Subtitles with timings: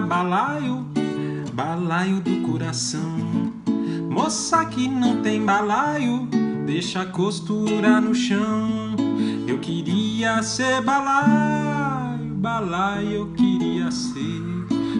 [0.00, 0.86] balaio,
[1.52, 3.52] balaio do coração.
[4.08, 6.28] Moça que não tem balaio,
[6.66, 8.96] deixa a costura no chão.
[9.46, 14.42] Eu queria ser balaio, balaio eu queria ser,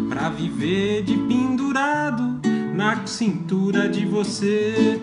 [0.09, 2.41] pra viver de pendurado
[2.75, 5.01] na cintura de você.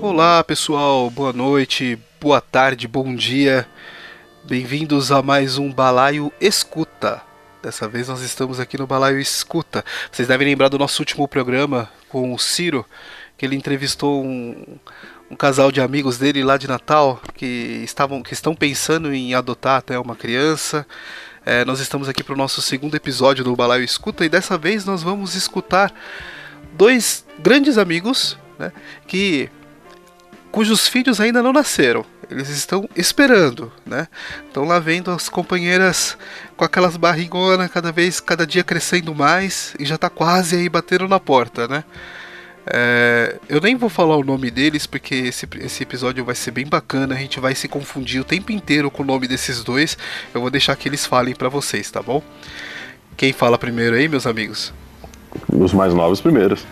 [0.00, 3.66] Olá pessoal, boa noite, boa tarde, bom dia.
[4.44, 7.31] Bem-vindos a mais um Balaio Escuta.
[7.62, 9.84] Dessa vez nós estamos aqui no Balaio Escuta.
[10.10, 12.84] Vocês devem lembrar do nosso último programa com o Ciro,
[13.38, 14.78] que ele entrevistou um,
[15.30, 19.76] um casal de amigos dele lá de Natal que estavam que estão pensando em adotar
[19.76, 20.84] até uma criança.
[21.46, 24.84] É, nós estamos aqui para o nosso segundo episódio do Balaio Escuta e dessa vez
[24.84, 25.94] nós vamos escutar
[26.72, 28.72] dois grandes amigos né,
[29.06, 29.48] que
[30.50, 32.04] cujos filhos ainda não nasceram.
[32.32, 34.08] Eles estão esperando, né?
[34.46, 36.16] Estão lá vendo as companheiras
[36.56, 41.06] com aquelas barrigonas cada vez, cada dia crescendo mais e já está quase aí batendo
[41.06, 41.84] na porta, né?
[42.66, 46.66] É, eu nem vou falar o nome deles porque esse, esse episódio vai ser bem
[46.66, 47.14] bacana.
[47.14, 49.98] A gente vai se confundir o tempo inteiro com o nome desses dois.
[50.32, 52.22] Eu vou deixar que eles falem para vocês, tá bom?
[53.16, 54.72] Quem fala primeiro aí, meus amigos?
[55.48, 56.64] Os mais novos primeiros.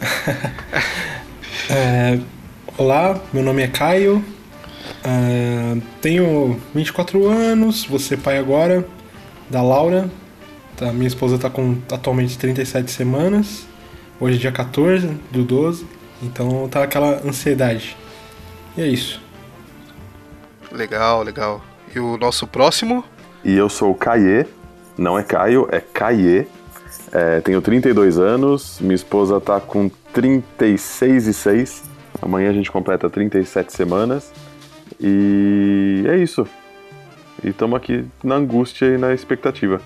[1.70, 2.18] é,
[2.76, 4.24] olá, meu nome é Caio.
[5.04, 8.86] Uh, tenho 24 anos, vou ser pai agora
[9.48, 10.10] da Laura.
[10.76, 13.66] Tá, minha esposa está com atualmente 37 semanas.
[14.18, 15.86] Hoje é dia 14 do 12,
[16.22, 17.96] então tá aquela ansiedade.
[18.76, 19.20] E é isso.
[20.70, 21.62] Legal, legal.
[21.94, 23.04] E o nosso próximo?
[23.44, 24.46] E eu sou o Caie,
[24.96, 26.46] não é Caio, é Caie.
[27.12, 31.82] É, tenho 32 anos, minha esposa tá com 36 e 6.
[32.22, 34.30] Amanhã a gente completa 37 semanas.
[35.00, 36.46] E é isso.
[37.42, 39.80] E estamos aqui na angústia e na expectativa.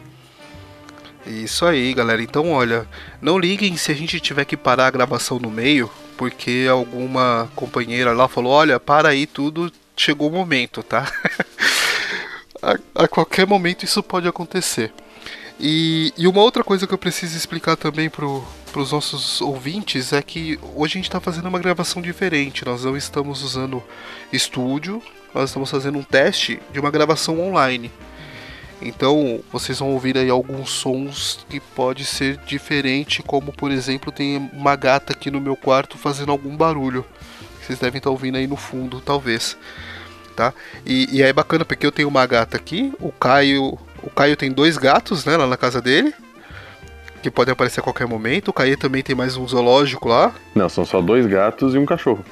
[1.27, 2.23] Isso aí, galera.
[2.23, 2.87] Então, olha,
[3.21, 8.13] não liguem se a gente tiver que parar a gravação no meio, porque alguma companheira
[8.13, 11.11] lá falou: olha, para aí tudo, chegou o momento, tá?
[12.61, 14.93] a, a, qualquer momento isso pode acontecer.
[15.59, 18.11] E, e, uma outra coisa que eu preciso explicar também
[18.75, 22.65] para os nossos ouvintes é que hoje a gente está fazendo uma gravação diferente.
[22.65, 23.81] Nós não estamos usando
[24.33, 25.01] estúdio,
[25.33, 27.89] nós estamos fazendo um teste de uma gravação online.
[28.83, 34.51] Então vocês vão ouvir aí alguns sons que pode ser diferente, como por exemplo tem
[34.53, 37.07] uma gata aqui no meu quarto fazendo algum barulho.
[37.63, 39.57] Vocês devem estar ouvindo aí no fundo, talvez.
[40.35, 40.53] Tá?
[40.85, 44.51] E, e é bacana porque eu tenho uma gata aqui, o Caio, o Caio tem
[44.51, 46.13] dois gatos, né, lá na casa dele,
[47.25, 48.49] que podem aparecer a qualquer momento.
[48.49, 50.35] O Caio também tem mais um zoológico lá.
[50.55, 52.23] Não, são só dois gatos e um cachorro.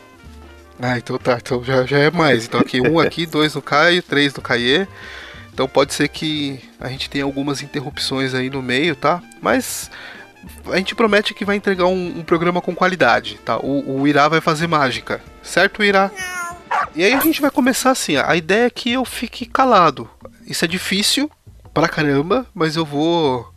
[0.79, 2.45] Ah, então tá, então já, já é mais.
[2.45, 4.87] Então aqui um aqui, dois no Caio, três no Caie.
[5.51, 9.23] Então pode ser que a gente tenha algumas interrupções aí no meio, tá?
[9.41, 9.91] Mas
[10.71, 13.59] a gente promete que vai entregar um, um programa com qualidade, tá?
[13.59, 16.11] O, o, Irá vai fazer mágica, certo, Irá?
[16.95, 18.17] E aí a gente vai começar assim.
[18.17, 20.11] A ideia é que eu fique calado.
[20.47, 21.31] Isso é difícil
[21.73, 23.52] pra caramba, mas eu vou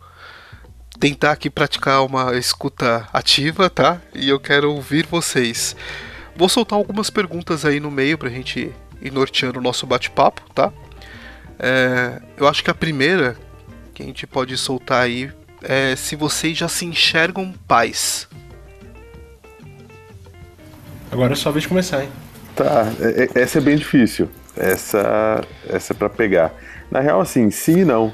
[0.98, 4.00] tentar aqui praticar uma escuta ativa, tá?
[4.14, 5.76] E eu quero ouvir vocês.
[6.34, 10.72] Vou soltar algumas perguntas aí no meio pra gente ir norteando o nosso bate-papo, tá?
[11.58, 13.36] É, eu acho que a primeira
[13.94, 15.30] que a gente pode soltar aí
[15.62, 18.28] é se vocês já se enxergam pais.
[21.10, 22.10] Agora é só vez de começar, hein?
[22.54, 24.28] Tá, é, é, essa é bem difícil.
[24.56, 26.52] Essa, essa é para pegar.
[26.90, 28.12] Na real, assim, sim e não.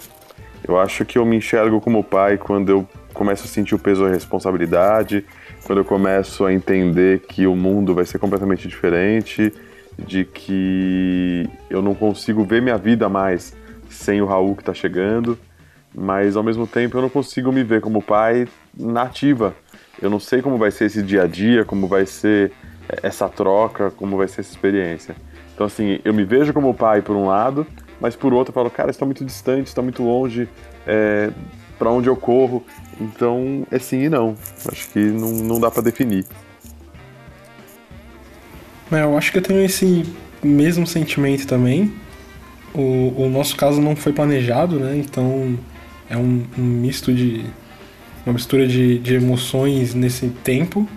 [0.67, 4.05] Eu acho que eu me enxergo como pai quando eu começo a sentir o peso
[4.05, 5.25] da responsabilidade,
[5.65, 9.53] quando eu começo a entender que o mundo vai ser completamente diferente
[9.99, 13.55] de que eu não consigo ver minha vida mais
[13.91, 15.39] sem o Raul que está chegando,
[15.95, 19.55] mas ao mesmo tempo eu não consigo me ver como pai nativa.
[20.01, 22.53] Eu não sei como vai ser esse dia a dia, como vai ser
[23.03, 25.15] essa troca, como vai ser essa experiência.
[25.54, 27.66] Então, assim, eu me vejo como pai por um lado,
[28.03, 30.49] mas por outro eu falo, cara, está muito distante, está muito longe,
[30.84, 31.31] é,
[31.78, 32.65] para onde eu corro.
[33.01, 34.34] Então, é sim e não.
[34.66, 36.27] Acho que não, não dá para definir.
[38.91, 40.04] É, eu acho que eu tenho esse
[40.43, 41.95] mesmo sentimento também.
[42.75, 44.97] O, o nosso caso não foi planejado, né?
[44.97, 45.57] Então
[46.10, 47.45] é um, um misto de.
[48.27, 50.89] uma mistura de, de emoções nesse tempo.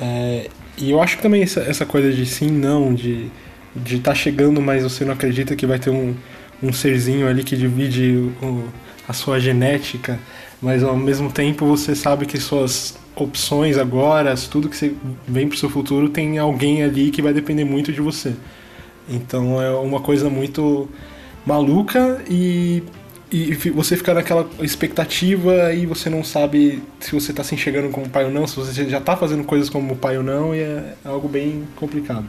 [0.00, 3.30] É, e eu acho que também essa, essa coisa de sim, não, de
[3.74, 6.14] de estar tá chegando, mas você não acredita que vai ter um,
[6.62, 8.68] um serzinho ali que divide o,
[9.08, 10.18] a sua genética,
[10.60, 14.94] mas ao mesmo tempo você sabe que suas opções agora, tudo que você
[15.26, 18.34] vem para o seu futuro tem alguém ali que vai depender muito de você.
[19.08, 20.88] Então é uma coisa muito
[21.46, 22.82] maluca e,
[23.30, 28.08] e você fica naquela expectativa e você não sabe se você está se enxergando como
[28.08, 30.94] pai ou não, se você já está fazendo coisas como pai ou não, e é
[31.04, 32.24] algo bem complicado.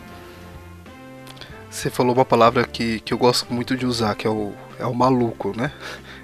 [1.76, 4.86] Você falou uma palavra que, que eu gosto muito de usar, que é o, é
[4.86, 5.74] o maluco, né?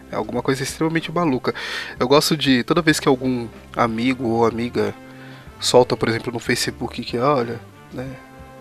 [0.10, 1.54] É alguma coisa extremamente maluca.
[2.00, 4.96] Eu gosto de, toda vez que algum amigo ou amiga
[5.60, 7.60] solta, por exemplo, no Facebook que, olha,
[7.92, 8.16] né,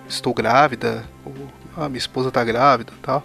[0.09, 1.33] estou grávida, ou
[1.77, 3.23] ah, minha esposa tá grávida tal,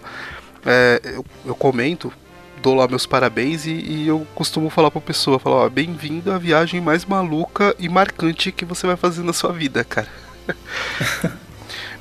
[0.64, 2.12] é, eu, eu comento
[2.62, 6.38] dou lá meus parabéns e, e eu costumo falar pra pessoa, falar, ó, bem-vindo à
[6.38, 10.08] viagem mais maluca e marcante que você vai fazer na sua vida, cara.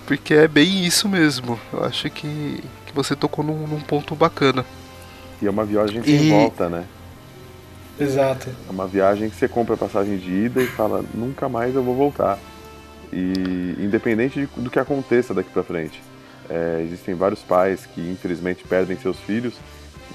[0.05, 1.59] Porque é bem isso mesmo.
[1.73, 4.65] Eu acho que, que você tocou num, num ponto bacana.
[5.41, 6.29] E é uma viagem sem e...
[6.29, 6.85] volta, né?
[7.99, 8.49] Exato.
[8.67, 11.83] É uma viagem que você compra a passagem de ida e fala, nunca mais eu
[11.83, 12.37] vou voltar.
[13.11, 16.01] E independente de, do que aconteça daqui para frente.
[16.49, 19.55] É, existem vários pais que infelizmente perdem seus filhos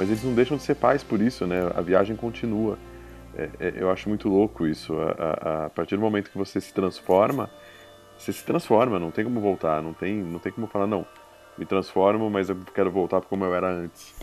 [0.00, 1.70] mas eles não deixam de ser pais por isso, né?
[1.74, 2.78] A viagem continua.
[3.36, 4.94] É, é, eu acho muito louco isso.
[4.94, 7.50] A, a, a, partir do momento que você se transforma,
[8.20, 11.06] você se transforma, não tem como voltar, não tem, não tem como falar, não,
[11.56, 14.14] me transformo, mas eu quero voltar como eu era antes.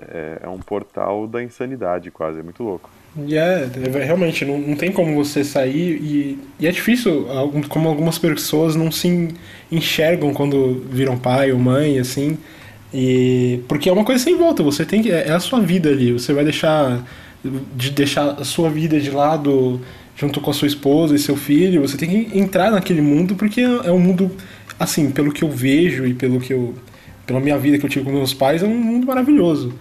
[0.00, 2.90] É, é um portal da insanidade, quase, é muito louco.
[3.16, 7.26] E yeah, é, realmente, não, não tem como você sair e, e é difícil,
[7.68, 9.34] como algumas pessoas não se
[9.72, 12.36] enxergam quando viram pai ou mãe, assim,
[12.92, 16.12] e porque é uma coisa sem volta, você tem que é a sua vida ali,
[16.12, 17.02] você vai deixar
[17.74, 19.80] de deixar a sua vida de lado
[20.18, 23.60] junto com a sua esposa e seu filho, você tem que entrar naquele mundo porque
[23.60, 24.30] é um mundo
[24.78, 26.74] assim, pelo que eu vejo e pelo que eu
[27.24, 29.74] pela minha vida que eu tive com meus pais, é um mundo maravilhoso.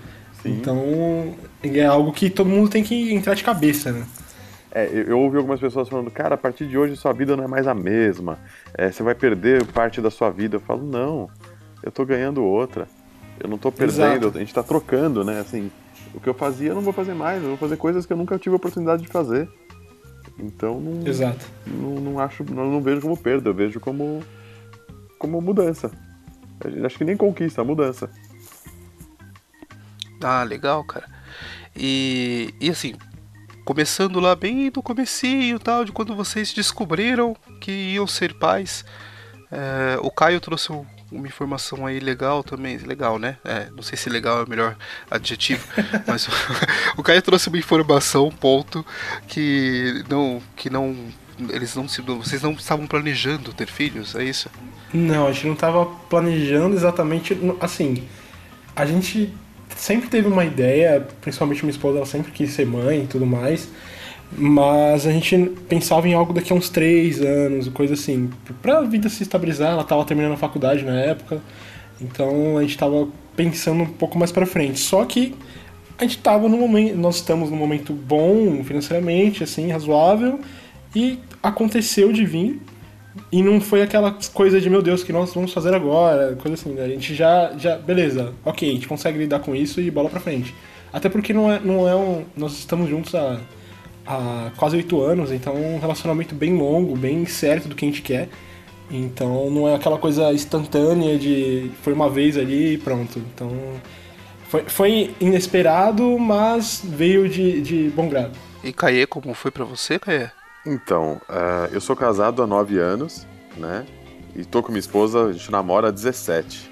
[0.43, 0.51] Sim.
[0.51, 4.05] Então, é algo que todo mundo tem que entrar de cabeça, né?
[4.69, 7.47] É, eu ouvi algumas pessoas falando, cara, a partir de hoje sua vida não é
[7.47, 8.37] mais a mesma,
[8.77, 10.57] é, você vai perder parte da sua vida.
[10.57, 11.29] Eu falo, não,
[11.81, 12.85] eu tô ganhando outra.
[13.39, 14.37] Eu não tô perdendo, Exato.
[14.37, 15.39] a gente tá trocando, né?
[15.39, 15.71] Assim,
[16.13, 18.17] o que eu fazia eu não vou fazer mais, eu vou fazer coisas que eu
[18.17, 19.47] nunca tive a oportunidade de fazer.
[20.39, 21.45] Então não, Exato.
[21.65, 24.23] não, não acho, não, não vejo como perda, eu vejo como,
[25.17, 25.91] como mudança.
[26.85, 28.09] Acho que nem conquista, mudança.
[30.21, 31.07] Ah, legal, cara.
[31.75, 32.95] E, e assim,
[33.63, 38.83] começando lá bem do comecinho tal, de quando vocês descobriram que iam ser pais,
[39.51, 42.77] é, o Caio trouxe um, uma informação aí legal também.
[42.77, 43.37] Legal, né?
[43.43, 44.75] É, não sei se legal é o melhor
[45.09, 45.67] adjetivo,
[46.05, 46.27] mas
[46.97, 48.85] o, Caio trouxe uma informação, ponto,
[49.27, 50.41] que não.
[50.55, 50.95] que não.
[51.49, 52.01] Eles não se.
[52.01, 54.49] Vocês não estavam planejando ter filhos, é isso?
[54.93, 57.37] Não, a gente não estava planejando exatamente.
[57.61, 58.07] Assim,
[58.75, 59.33] a gente
[59.75, 63.69] sempre teve uma ideia, principalmente minha esposa, ela sempre quis ser mãe e tudo mais.
[64.31, 68.29] Mas a gente pensava em algo daqui a uns três anos, coisa assim.
[68.61, 71.41] Pra vida se estabilizar, ela tava terminando a faculdade na época.
[72.01, 74.79] Então a gente tava pensando um pouco mais para frente.
[74.79, 75.33] Só que
[75.97, 80.39] a gente tava no momento, nós estamos num momento bom financeiramente, assim, razoável,
[80.95, 82.61] e aconteceu de vir.
[83.31, 86.73] E não foi aquela coisa de, meu Deus, que nós vamos fazer agora, coisa assim,
[86.73, 86.83] né?
[86.83, 90.19] A gente já, já, beleza, ok, a gente consegue lidar com isso e bola pra
[90.19, 90.53] frente.
[90.93, 92.23] Até porque não é, não é um.
[92.35, 93.39] Nós estamos juntos há
[94.07, 97.87] há quase oito anos, então é um relacionamento bem longo, bem certo do que a
[97.87, 98.29] gente quer.
[98.89, 103.19] Então não é aquela coisa instantânea de foi uma vez ali e pronto.
[103.19, 103.51] Então
[104.47, 108.37] foi, foi inesperado, mas veio de, de bom grado.
[108.63, 110.29] E Caê, como foi para você, Caê?
[110.65, 113.85] Então, uh, eu sou casado há nove anos, né?
[114.35, 116.69] E tô com minha esposa, a gente namora há 17.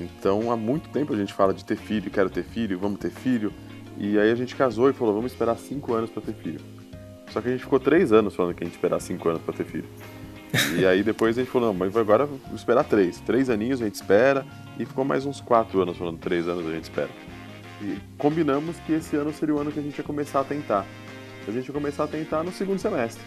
[0.00, 3.10] Então há muito tempo a gente fala de ter filho, quero ter filho, vamos ter
[3.10, 3.52] filho.
[3.98, 6.60] E aí a gente casou e falou, vamos esperar cinco anos para ter filho.
[7.32, 9.54] Só que a gente ficou três anos falando que a gente esperar cinco anos para
[9.54, 9.86] ter filho.
[10.78, 13.20] E aí depois a gente falou, não, mas agora vou esperar três.
[13.20, 14.44] Três aninhos a gente espera.
[14.78, 17.08] E ficou mais uns quatro anos falando, três anos a gente espera.
[17.80, 20.86] E combinamos que esse ano seria o ano que a gente ia começar a tentar.
[21.46, 23.22] A gente ia começar a tentar no segundo semestre.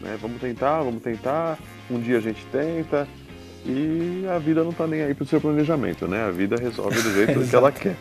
[0.00, 0.18] Né?
[0.20, 1.58] Vamos tentar, vamos tentar.
[1.90, 3.08] Um dia a gente tenta.
[3.64, 6.24] E a vida não tá nem aí pro seu planejamento, né?
[6.24, 7.96] A vida resolve do jeito que ela quer.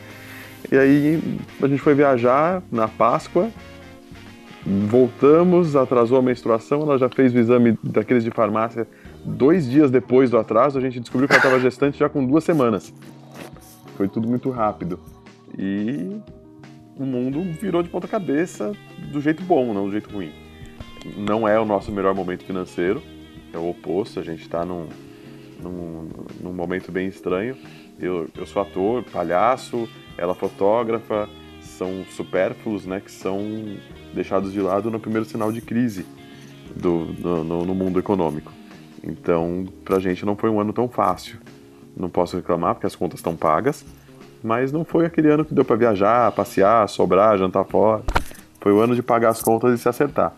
[0.71, 1.21] E aí
[1.61, 3.49] a gente foi viajar na Páscoa,
[4.65, 8.87] voltamos, atrasou a menstruação, ela já fez o exame daqueles de farmácia
[9.23, 12.43] dois dias depois do atraso, a gente descobriu que ela estava gestante já com duas
[12.43, 12.93] semanas.
[13.95, 14.99] Foi tudo muito rápido.
[15.57, 16.19] E
[16.97, 18.73] o mundo virou de ponta cabeça
[19.11, 20.31] do jeito bom, não do jeito ruim.
[21.17, 23.01] Não é o nosso melhor momento financeiro,
[23.53, 24.87] é o oposto, a gente está num,
[25.61, 27.57] num, num momento bem estranho.
[27.99, 29.87] Eu, eu sou ator, palhaço,
[30.17, 31.27] ela fotógrafa,
[31.61, 33.39] são supérfluos, né, que são
[34.13, 36.05] deixados de lado no primeiro sinal de crise
[36.75, 38.51] do, no, no mundo econômico.
[39.03, 41.39] Então, para a gente não foi um ano tão fácil.
[41.95, 43.83] Não posso reclamar porque as contas estão pagas,
[44.43, 48.03] Mas não foi aquele ano que deu para viajar, passear, sobrar, jantar fora.
[48.59, 50.33] Foi o ano de pagar as contas e se acertar.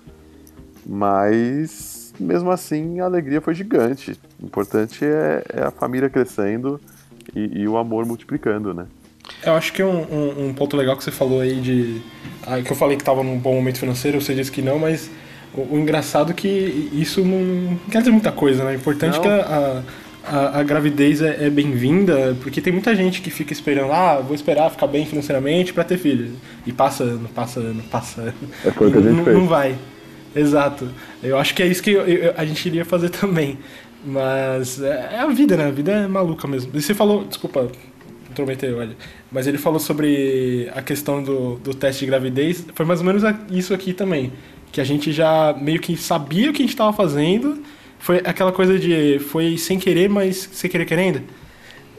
[0.85, 4.19] Mas, mesmo assim, a alegria foi gigante.
[4.41, 6.79] O importante é, é a família crescendo
[7.35, 8.87] e, e, o amor multiplicando, né?
[9.45, 12.01] Eu acho que um, um, um, ponto legal que você falou aí de.
[12.45, 15.09] Ah, que eu falei que estava num bom momento financeiro, você disse que não, mas
[15.53, 18.71] o, o engraçado é que isso não quer dizer muita coisa, né?
[18.71, 19.19] O importante não.
[19.19, 19.83] é que a,
[20.25, 24.35] a, a gravidez é, é bem-vinda, porque tem muita gente que fica esperando, ah, vou
[24.35, 26.31] esperar ficar bem financeiramente para ter filhos.
[26.65, 28.33] E passa ano, passa ano, passa ano.
[28.65, 29.37] É foi o que a gente não, fez.
[29.37, 29.75] não vai.
[30.35, 30.89] Exato.
[31.21, 33.57] Eu acho que é isso que eu, eu, a gente iria fazer também.
[34.05, 35.67] Mas é, é, a vida, né?
[35.67, 36.71] A vida é maluca mesmo.
[36.73, 37.69] E você falou, desculpa,
[38.33, 38.95] intrometeu, olha.
[39.31, 42.65] Mas ele falou sobre a questão do, do teste de gravidez.
[42.75, 44.33] Foi mais ou menos isso aqui também.
[44.71, 47.63] Que a gente já meio que sabia o que a gente estava fazendo
[48.03, 51.21] foi aquela coisa de foi sem querer, mas sem querer querendo.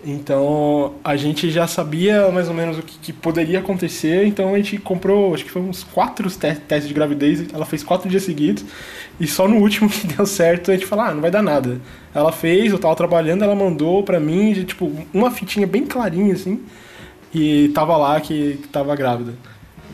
[0.06, 4.56] Então a gente já sabia mais ou menos o que, que, poderia acontecer, então a
[4.58, 8.64] gente comprou, acho que foi uns quatro testes de gravidez, ela fez quatro dias seguidos,
[9.18, 11.80] e só no último que deu certo a gente falou, ah, não vai dar nada.
[12.14, 16.34] Ela fez, eu tava trabalhando, ela mandou pra mim, de, tipo, uma fitinha bem clarinha
[16.34, 16.60] assim,
[17.32, 19.32] e tava lá que, que tava grávida.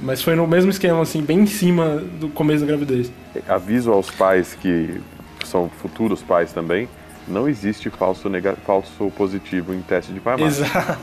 [0.03, 3.13] Mas foi no mesmo esquema, assim, bem em cima do começo da gravidez.
[3.49, 5.01] Aviso aos pais que
[5.45, 6.89] são futuros pais também,
[7.31, 10.65] não existe falso, nega, falso positivo em teste de farmácia.
[10.65, 10.99] Exato.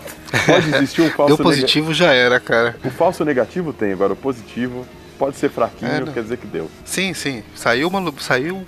[0.45, 2.75] Pode existir um falso Deu positivo já era, cara.
[2.83, 4.85] O falso negativo tem, agora o positivo
[5.17, 6.69] pode ser fraquinho, é, quer dizer que deu.
[6.85, 7.43] Sim, sim.
[7.55, 8.63] Saiu uma, saiu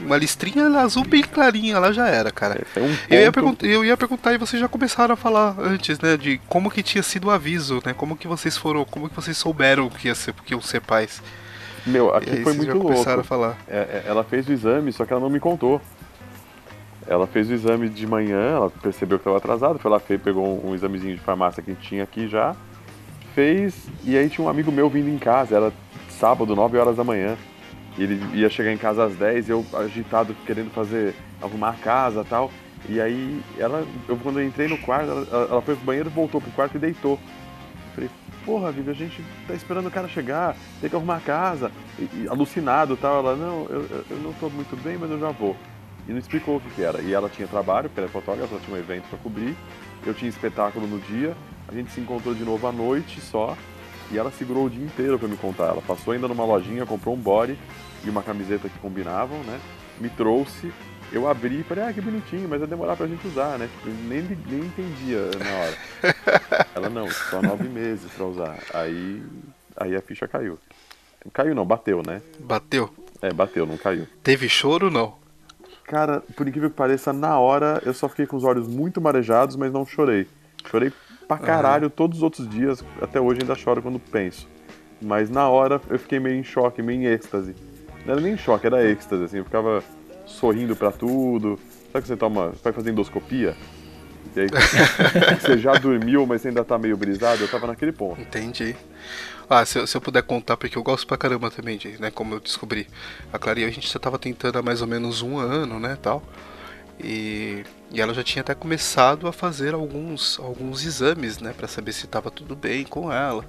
[0.00, 2.60] uma listrinha azul bem clarinha, lá já era, cara.
[2.74, 6.16] É, um eu, ia eu ia perguntar e vocês já começaram a falar antes, né,
[6.16, 7.94] de como que tinha sido o aviso, né?
[7.94, 11.22] Como que vocês foram, como que vocês souberam que ia ser, que iam ser pais.
[11.86, 13.08] Meu, aqui foi muito louco.
[13.08, 13.56] A falar.
[13.68, 15.80] É, é, ela fez o exame, só que ela não me contou.
[17.06, 20.46] Ela fez o exame de manhã, ela percebeu que estava atrasado, foi lá, fez, pegou
[20.46, 22.54] um, um, examezinho de farmácia que tinha aqui já,
[23.34, 25.72] fez, e aí tinha um amigo meu vindo em casa, era
[26.08, 27.36] sábado, 9 horas da manhã.
[27.98, 32.24] E ele ia chegar em casa às 10, eu agitado, querendo fazer, arrumar a casa
[32.24, 32.50] tal.
[32.88, 36.40] E aí, ela, eu, quando eu entrei no quarto, ela, ela foi pro banheiro, voltou
[36.40, 37.18] pro quarto e deitou.
[37.94, 38.08] Falei,
[38.44, 42.02] porra, Vivi, a gente tá esperando o cara chegar, tem que arrumar a casa, e,
[42.02, 43.18] e, alucinado tal.
[43.18, 45.56] Ela, não, eu, eu não tô muito bem, mas eu já vou.
[46.08, 47.00] E não explicou o que, que era.
[47.00, 49.56] E ela tinha trabalho, porque ela é fotógrafa, ela tinha um evento para cobrir,
[50.04, 51.36] eu tinha espetáculo no dia,
[51.68, 53.56] a gente se encontrou de novo à noite só,
[54.10, 55.68] e ela segurou o dia inteiro para me contar.
[55.68, 57.56] Ela passou ainda numa lojinha, comprou um body
[58.04, 59.60] e uma camiseta que combinavam, né?
[60.00, 60.72] Me trouxe,
[61.12, 63.68] eu abri e falei, ah, que bonitinho, mas vai demorar pra gente usar, né?
[63.68, 66.66] Tipo, nem, nem entendia na hora.
[66.74, 68.58] Ela, não, só nove meses pra usar.
[68.72, 69.22] Aí,
[69.76, 70.58] aí a ficha caiu.
[71.32, 72.22] Caiu não, bateu, né?
[72.40, 72.90] Bateu?
[73.20, 74.08] É, bateu, não caiu.
[74.22, 75.21] Teve choro não?
[75.84, 79.56] Cara, por incrível que pareça, na hora eu só fiquei com os olhos muito marejados,
[79.56, 80.26] mas não chorei.
[80.70, 80.92] Chorei
[81.26, 81.90] pra caralho uhum.
[81.90, 84.48] todos os outros dias, até hoje ainda choro quando penso.
[85.00, 87.54] Mas na hora eu fiquei meio em choque, meio em êxtase.
[88.04, 89.82] Não era nem em choque, era êxtase, assim, eu ficava
[90.26, 91.58] sorrindo para tudo.
[91.92, 93.54] Sabe que você toma, vai fazer endoscopia?
[94.34, 94.46] E aí
[95.40, 97.42] você já dormiu, mas ainda tá meio brisado?
[97.42, 98.20] Eu tava naquele ponto.
[98.20, 98.76] Entendi.
[99.54, 102.10] Ah, se, se eu puder contar, porque eu gosto pra caramba também, de, né?
[102.10, 102.86] Como eu descobri.
[103.30, 106.22] A Clarinha a gente já tava tentando há mais ou menos um ano, né, tal.
[106.98, 111.92] E, e ela já tinha até começado a fazer alguns, alguns exames, né, para saber
[111.92, 113.44] se tava tudo bem com ela.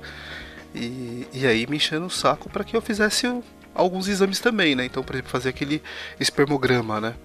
[0.75, 3.25] E, e aí me enchendo o saco para que eu fizesse
[3.74, 4.83] alguns exames também, né?
[4.86, 5.81] Então, por exemplo, fazer aquele
[6.19, 7.15] espermograma, né?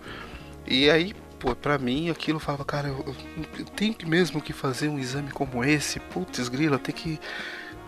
[0.66, 3.16] E aí, pô, pra mim aquilo falava, cara, eu,
[3.58, 7.18] eu tenho mesmo que fazer um exame como esse, putz, grila, tem que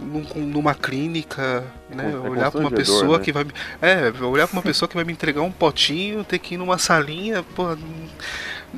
[0.00, 2.12] num, numa clínica, né?
[2.12, 3.24] É olhar para uma pessoa né?
[3.24, 6.38] que vai me, é, olhar para uma pessoa que vai me entregar um potinho, ter
[6.38, 7.76] que ir numa salinha, pô,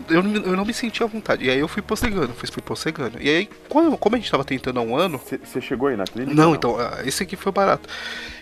[0.09, 1.45] eu, eu não me senti à vontade.
[1.45, 3.21] E aí eu fui postergando, fui, fui postergando.
[3.21, 5.21] E aí, como, como a gente tava tentando há um ano.
[5.45, 6.35] Você chegou aí na clínica?
[6.35, 7.89] Não, não, então, ah, esse aqui foi barato.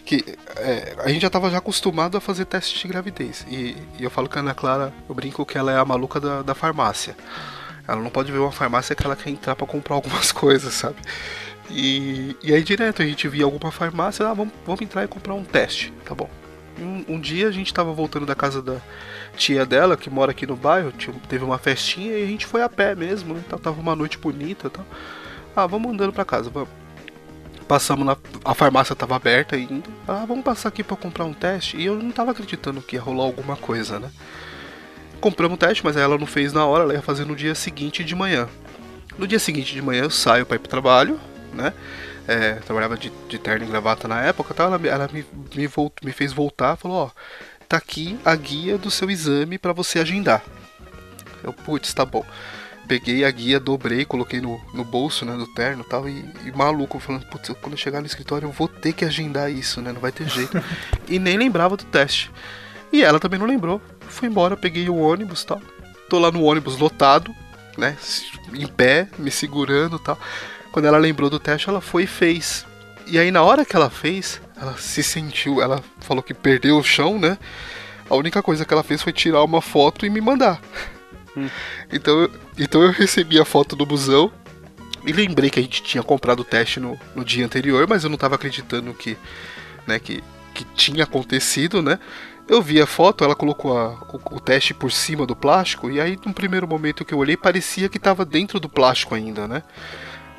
[0.04, 0.24] Que
[0.56, 3.44] é, a gente já tava já acostumado a fazer teste de gravidez.
[3.48, 6.20] E, e, eu falo que a Ana Clara, eu brinco que ela é a maluca
[6.20, 7.16] da, da farmácia.
[7.86, 10.96] Ela não pode ver uma farmácia que ela quer entrar para comprar algumas coisas, sabe?
[11.72, 15.34] E, e aí direto a gente via alguma farmácia, ah, vamos, vamos entrar e comprar
[15.34, 16.28] um teste, tá bom.
[16.78, 18.76] Um, um, dia a gente tava voltando da casa da
[19.36, 20.92] tia dela, que mora aqui no bairro,
[21.28, 23.42] teve uma festinha e a gente foi a pé mesmo, né?
[23.62, 24.86] Tava uma noite bonita e tal.
[25.54, 26.68] Ah, vamos andando pra casa, vamos.
[27.68, 28.16] Passamos na.
[28.44, 29.88] A farmácia tava aberta ainda.
[30.08, 31.76] Ah, vamos passar aqui pra comprar um teste.
[31.76, 34.10] E eu não tava acreditando que ia rolar alguma coisa, né?
[35.20, 38.02] Compramos o teste, mas ela não fez na hora, ela ia fazer no dia seguinte
[38.02, 38.48] de manhã.
[39.18, 41.20] No dia seguinte de manhã eu saio para ir pro trabalho,
[41.52, 41.72] né?
[42.26, 46.12] É, trabalhava de, de terno e gravata na época, ela, ela me, me, volt, me
[46.12, 47.10] fez voltar, falou, ó,
[47.68, 50.42] tá aqui a guia do seu exame para você agendar.
[51.42, 52.24] Eu, putz, tá bom.
[52.86, 56.52] peguei a guia, dobrei, coloquei no, no bolso, né, do terno e tal, e, e
[56.52, 59.92] maluco, falando, putz, quando eu chegar no escritório eu vou ter que agendar isso, né,
[59.92, 60.62] não vai ter jeito.
[61.08, 62.30] e nem lembrava do teste.
[62.92, 63.80] E ela também não lembrou.
[64.08, 65.62] Fui embora, peguei o ônibus tal.
[66.08, 67.34] Tô lá no ônibus lotado,
[67.78, 67.96] né,
[68.52, 70.18] em pé, me segurando tal.
[70.72, 72.66] Quando ela lembrou do teste, ela foi e fez.
[73.06, 76.84] E aí na hora que ela fez, ela se sentiu, ela falou que perdeu o
[76.84, 77.38] chão, né?
[78.08, 80.60] A única coisa que ela fez foi tirar uma foto e me mandar.
[81.36, 81.48] Hum.
[81.92, 84.32] Então, então eu recebi a foto do busão
[85.06, 88.10] e lembrei que a gente tinha comprado o teste no, no dia anterior, mas eu
[88.10, 89.16] não estava acreditando que,
[89.86, 90.22] né, que,
[90.52, 91.98] que tinha acontecido, né?
[92.48, 96.00] Eu vi a foto, ela colocou a, o, o, teste por cima do plástico, e
[96.00, 99.62] aí, no primeiro momento que eu olhei, parecia que estava dentro do plástico ainda, né?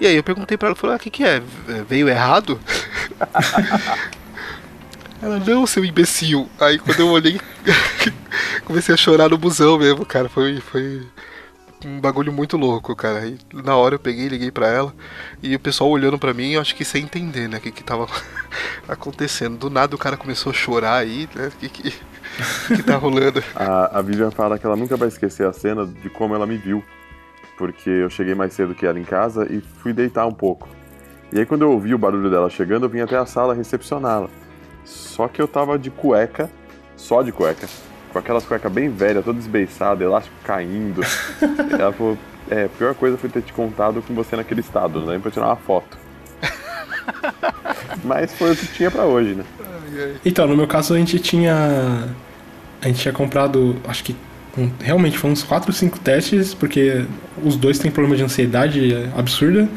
[0.02, 1.40] E aí eu perguntei pra ela, falei, ah, o que que é?
[1.88, 2.60] Veio errado?
[5.22, 6.50] ela, não, seu imbecil.
[6.60, 7.40] Aí quando eu olhei,
[8.66, 10.28] comecei a chorar no busão mesmo, cara.
[10.28, 11.04] Foi, foi
[11.86, 13.20] um bagulho muito louco, cara.
[13.20, 14.92] Aí na hora eu peguei, liguei pra ela,
[15.44, 17.84] e o pessoal olhando pra mim, eu acho que sem entender, né, o que que
[17.84, 18.08] tava
[18.90, 19.56] acontecendo.
[19.56, 21.94] Do nada o cara começou a chorar aí, né, o que que,
[22.76, 23.44] que tá rolando.
[23.56, 26.58] A, a Vivian fala que ela nunca vai esquecer a cena de como ela me
[26.58, 26.84] viu
[27.62, 30.68] porque eu cheguei mais cedo que ela em casa e fui deitar um pouco.
[31.32, 34.30] E aí quando eu ouvi o barulho dela chegando, eu vim até a sala recepcioná-la.
[34.84, 36.50] Só que eu tava de cueca,
[36.98, 37.68] só de cueca,
[38.12, 41.02] com aquelas cuecas bem velhas, toda desbeiçada, elástico caindo.
[41.80, 42.18] ela falou,
[42.50, 45.30] é, a pior coisa foi ter te contado com você naquele estado, não dá pra
[45.30, 46.00] tirar uma foto.
[48.04, 49.46] Mas foi o que tinha para hoje, né?
[50.26, 52.10] Então, no meu caso a gente tinha.
[52.82, 54.16] A gente tinha comprado, acho que
[54.80, 57.06] realmente foram uns 4 ou 5 testes, porque
[57.44, 59.68] os dois têm problema de ansiedade absurda.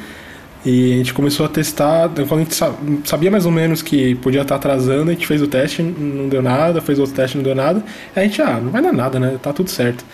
[0.65, 2.57] E a gente começou a testar, quando a gente
[3.05, 6.43] sabia mais ou menos que podia estar atrasando, a gente fez o teste, não deu
[6.43, 7.83] nada, fez outro teste, não deu nada.
[8.17, 9.39] Aí a gente, ah, não vai dar nada, né?
[9.43, 10.05] Tá tudo certo.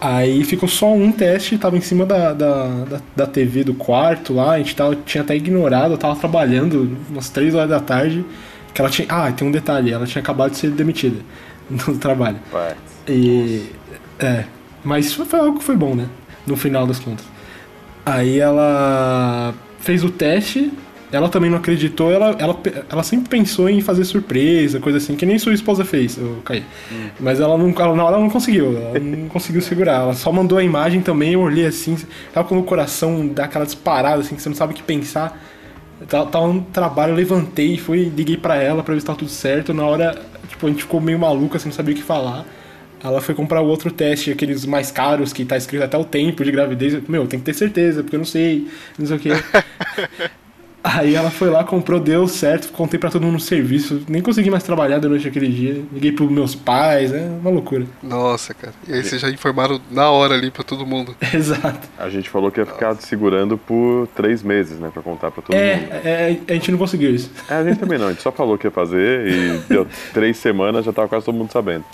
[0.00, 4.32] Aí ficou só um teste, tava em cima da, da, da, da TV do quarto
[4.32, 8.24] lá, a gente tava, tinha até ignorado, eu tava trabalhando umas 3 horas da tarde,
[8.72, 9.08] que ela tinha.
[9.10, 11.16] Ah, tem um detalhe, ela tinha acabado de ser demitida
[11.68, 12.38] no trabalho.
[13.08, 13.70] E
[14.18, 14.44] é,
[14.84, 16.06] mas foi algo que foi bom, né?
[16.46, 17.24] No final das contas.
[18.04, 20.72] Aí ela fez o teste,
[21.12, 22.56] ela também não acreditou, ela, ela,
[22.88, 26.62] ela sempre pensou em fazer surpresa, coisa assim, que nem sua esposa fez, o Caí.
[26.92, 27.08] Hum.
[27.18, 30.02] Mas ela não, ela, na hora ela não conseguiu, ela não conseguiu segurar.
[30.02, 31.96] Ela só mandou a imagem também, eu olhei assim,
[32.32, 35.40] tava com o coração dá aquela disparada, assim, que você não sabe o que pensar.
[36.08, 39.30] Tava, tava no trabalho, eu levantei, fui, liguei pra ela pra ver se tava tudo
[39.30, 39.74] certo.
[39.74, 42.46] Na hora, tipo, a gente ficou meio maluco, assim, não sabia o que falar.
[43.02, 46.44] Ela foi comprar o outro teste, aqueles mais caros, que tá escrito até o tempo
[46.44, 47.02] de gravidez.
[47.08, 49.30] Meu, tem que ter certeza, porque eu não sei, não sei o que.
[50.82, 54.02] Aí ela foi lá, comprou, deu certo, contei pra todo mundo no serviço.
[54.08, 55.82] Nem consegui mais trabalhar durante aquele dia.
[55.92, 57.84] Liguei pros meus pais, é uma loucura.
[58.02, 58.72] Nossa, cara.
[58.88, 61.14] E aí vocês já informaram na hora ali pra todo mundo.
[61.34, 61.86] Exato.
[61.98, 64.90] A gente falou que ia ficar segurando por três meses, né?
[64.92, 65.90] Pra contar pra todo é, mundo.
[65.92, 67.30] É, a gente não conseguiu isso.
[67.48, 68.06] É, a gente também não.
[68.06, 71.34] A gente só falou que ia fazer e deu três semanas, já tava quase todo
[71.34, 71.84] mundo sabendo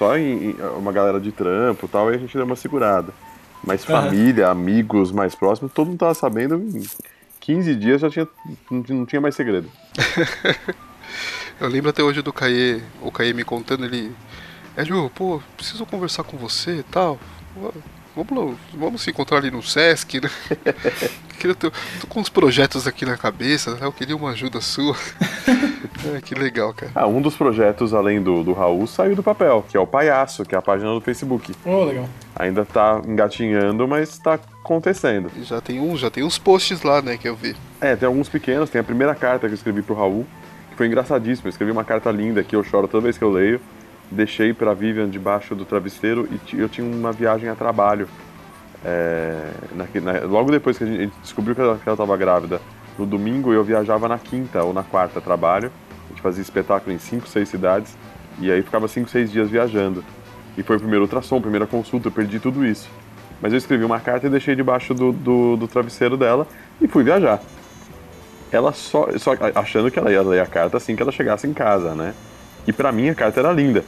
[0.00, 3.12] só em, em uma galera de trampo e tal, aí a gente deu uma segurada.
[3.62, 4.52] Mas família, uhum.
[4.52, 6.54] amigos mais próximos, todo mundo tava sabendo.
[6.54, 6.82] Em
[7.38, 8.26] 15 dias já tinha,
[8.70, 9.70] não tinha mais segredo.
[11.60, 14.10] Eu lembro até hoje do Caê, o Caê me contando, ele.
[14.74, 17.18] Hélio, pô, preciso conversar com você e tal.
[18.22, 20.28] Vamos, vamos se encontrar ali no Sesc, né?
[21.42, 23.78] eu tô, tô, com uns projetos aqui na cabeça, né?
[23.82, 24.94] eu queria uma ajuda sua.
[26.14, 26.92] é, que legal, cara.
[26.94, 30.44] Ah, um dos projetos, além do, do Raul, saiu do papel, que é o Palhaço,
[30.44, 31.54] que é a página do Facebook.
[31.64, 32.06] Oh, legal.
[32.36, 35.30] Ainda tá engatinhando, mas tá acontecendo.
[35.42, 37.56] Já tem um, já tem uns posts lá, né, que eu vi.
[37.80, 40.26] É, tem alguns pequenos, tem a primeira carta que eu escrevi pro Raul,
[40.70, 41.48] que foi engraçadíssimo.
[41.48, 43.60] Eu escrevi uma carta linda que eu choro toda vez que eu leio
[44.10, 48.08] deixei para Vivian debaixo do travesseiro e eu tinha uma viagem a trabalho.
[48.84, 52.60] É, na, na, logo depois que a gente descobriu que ela estava grávida,
[52.98, 55.70] no domingo eu viajava na quinta ou na quarta trabalho.
[56.06, 57.96] A gente fazia espetáculo em cinco, seis cidades
[58.38, 60.04] e aí ficava cinco, seis dias viajando.
[60.56, 62.88] E foi o primeiro ultrassom, primeira consulta, eu perdi tudo isso.
[63.40, 66.46] Mas eu escrevi uma carta e deixei debaixo do, do, do travesseiro dela
[66.80, 67.40] e fui viajar.
[68.52, 71.54] Ela só, só achando que ela ia ler a carta assim que ela chegasse em
[71.54, 72.14] casa, né?
[72.66, 73.84] E para mim a carta era linda.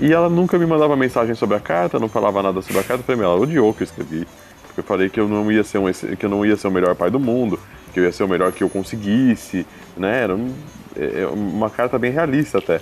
[0.00, 3.02] E ela nunca me mandava mensagem sobre a carta, não falava nada sobre a carta.
[3.02, 4.26] Eu falei, ela odiou que eu escrevi.
[4.66, 6.70] Porque eu falei que eu não ia ser um, que eu não ia ser o
[6.70, 7.58] melhor pai do mundo,
[7.92, 10.22] que eu ia ser o melhor que eu conseguisse, né?
[10.22, 10.54] Era um,
[10.96, 12.80] é, é uma carta bem realista até.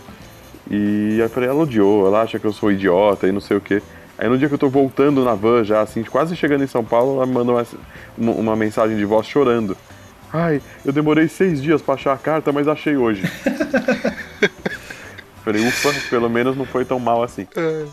[0.71, 3.61] E eu falei, ela odiou, ela acha que eu sou idiota e não sei o
[3.61, 3.83] que.
[4.19, 6.85] Aí no dia que eu tô voltando na van já, assim, quase chegando em São
[6.85, 7.63] Paulo, ela me mandou
[8.17, 9.77] uma, uma mensagem de voz chorando.
[10.33, 13.23] Ai, eu demorei seis dias pra achar a carta, mas achei hoje.
[15.47, 17.47] Falei, ufa, pelo menos não foi tão mal assim.
[17.55, 17.87] É,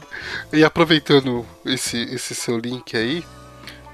[0.51, 3.23] e aproveitando esse, esse seu link aí,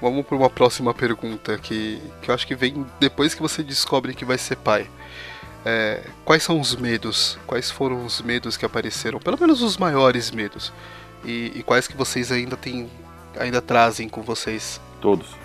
[0.00, 4.14] vamos para uma próxima pergunta que, que eu acho que vem depois que você descobre
[4.14, 4.88] que vai ser pai.
[5.62, 7.38] É, quais são os medos?
[7.46, 9.18] Quais foram os medos que apareceram?
[9.18, 10.72] Pelo menos os maiores medos.
[11.22, 12.88] E, e quais que vocês ainda têm,
[13.38, 14.80] ainda trazem com vocês?
[15.02, 15.36] Todos.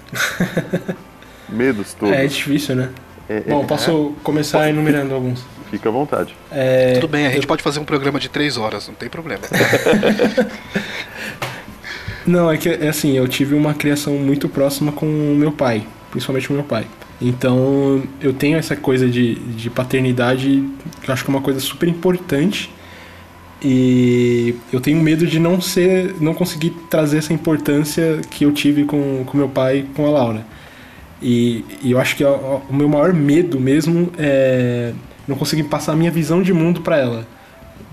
[1.49, 2.15] medos todos.
[2.15, 2.93] É, é difícil, né?
[3.27, 5.43] É, Bom, é, posso começar enumerando alguns.
[5.75, 6.33] Fica à vontade.
[6.49, 7.47] É, Tudo bem, a gente eu...
[7.47, 9.41] pode fazer um programa de três horas, não tem problema.
[12.25, 15.85] não, é que é assim, eu tive uma criação muito próxima com o meu pai,
[16.11, 16.87] principalmente com o meu pai.
[17.21, 20.63] Então eu tenho essa coisa de, de paternidade
[21.01, 22.71] que eu acho que é uma coisa super importante.
[23.61, 28.85] E eu tenho medo de não ser, não conseguir trazer essa importância que eu tive
[28.85, 30.45] com, com meu pai e com a Laura.
[31.21, 34.93] E, e eu acho que o, o meu maior medo mesmo é
[35.27, 37.27] não conseguir passar a minha visão de mundo para ela.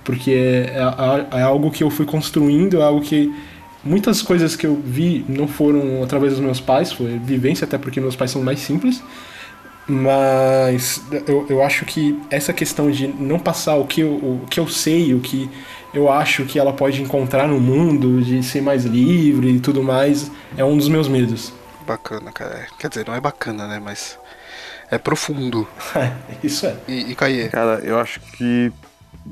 [0.05, 0.81] Porque é,
[1.33, 3.33] é, é, algo que eu fui construindo, é algo que
[3.85, 8.01] muitas coisas que eu vi não foram através dos meus pais, foi vivência, até porque
[8.01, 9.03] meus pais são mais simples.
[9.87, 14.61] Mas eu, eu acho que essa questão de não passar o que, eu, o que
[14.61, 15.51] eu sei, o que
[15.93, 20.31] eu acho que ela pode encontrar no mundo, de ser mais livre e tudo mais,
[20.57, 21.53] é um dos meus medos.
[21.87, 22.67] Bacana, cara.
[22.79, 23.81] Quer dizer, não é bacana, né?
[23.85, 24.19] Mas
[24.93, 25.67] é profundo.
[26.45, 26.77] Isso é.
[26.87, 27.49] E, e Caê?
[27.49, 28.71] Cara, eu acho que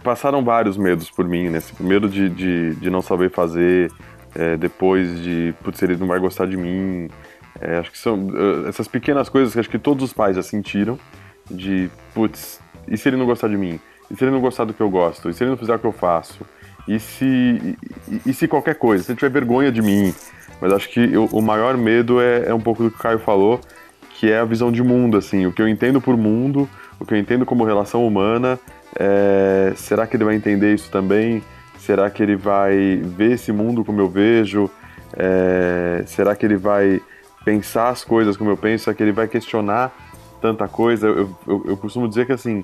[0.03, 1.63] passaram vários medos por mim, né?
[1.77, 3.93] Primeiro de, de, de não saber fazer,
[4.35, 7.11] é, depois de, putz, ele não vai gostar de mim.
[7.61, 10.43] É, acho que são uh, essas pequenas coisas que acho que todos os pais já
[10.43, 10.99] sentiram,
[11.51, 13.79] de, putz, e se ele não gostar de mim?
[14.11, 15.29] E se ele não gostar do que eu gosto?
[15.29, 16.41] E se ele não fizer o que eu faço?
[16.89, 17.77] E se,
[18.09, 19.05] e, e se qualquer coisa?
[19.05, 20.15] Se ele tiver vergonha de mim?
[20.59, 23.19] Mas acho que eu, o maior medo é, é um pouco do que o Caio
[23.19, 23.61] falou,
[24.21, 27.15] que é a visão de mundo, assim, o que eu entendo por mundo, o que
[27.15, 28.61] eu entendo como relação humana.
[28.95, 31.43] É, será que ele vai entender isso também?
[31.79, 34.71] Será que ele vai ver esse mundo como eu vejo?
[35.17, 37.01] É, será que ele vai
[37.47, 38.85] pensar as coisas como eu penso?
[38.85, 39.91] Será que ele vai questionar
[40.39, 41.07] tanta coisa?
[41.07, 42.63] Eu, eu, eu costumo dizer que assim,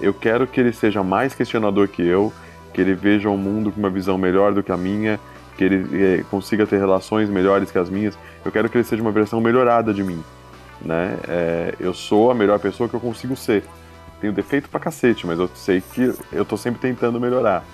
[0.00, 2.32] eu quero que ele seja mais questionador que eu,
[2.72, 5.18] que ele veja o mundo com uma visão melhor do que a minha,
[5.58, 8.16] que ele é, consiga ter relações melhores que as minhas.
[8.44, 10.22] Eu quero que ele seja uma versão melhorada de mim
[10.84, 11.18] né?
[11.28, 13.64] É, eu sou a melhor pessoa que eu consigo ser.
[14.20, 17.64] Tenho defeito pra cacete, mas eu sei que eu tô sempre tentando melhorar.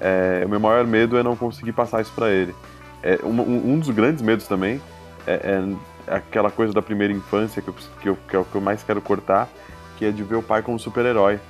[0.00, 2.54] É, o meu maior medo é não conseguir passar isso para ele.
[3.02, 4.80] É, um, um, dos grandes medos também
[5.26, 8.54] é, é, aquela coisa da primeira infância que, eu, que, eu, que é o que
[8.54, 9.48] eu mais quero cortar,
[9.96, 11.40] que é de ver o pai como super-herói.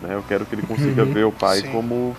[0.00, 0.14] Né?
[0.14, 2.16] Eu quero que ele consiga uhum, ver o pai como,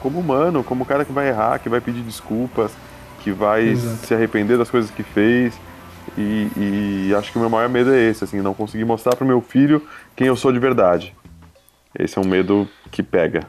[0.00, 2.72] como humano, como o cara que vai errar, que vai pedir desculpas,
[3.20, 4.06] que vai Exato.
[4.06, 5.54] se arrepender das coisas que fez,
[6.16, 9.26] e, e, acho que o meu maior medo é esse, assim, não conseguir mostrar pro
[9.26, 11.14] meu filho quem eu sou de verdade.
[11.98, 13.46] Esse é um medo que pega.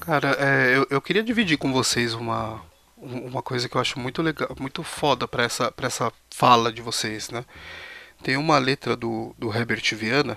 [0.00, 2.60] Cara, é, eu, eu queria dividir com vocês uma,
[2.96, 6.82] uma coisa que eu acho muito legal, muito foda pra essa, pra essa fala de
[6.82, 7.44] vocês, né?
[8.22, 10.36] Tem uma letra do, do Herbert Viana,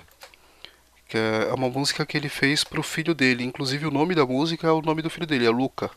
[1.08, 3.44] que é uma música que ele fez pro filho dele.
[3.44, 5.90] Inclusive o nome da música é o nome do filho dele, é Luca,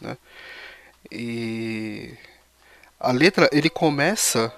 [0.00, 0.16] né?
[1.10, 2.14] E
[2.98, 4.52] a letra, ele começa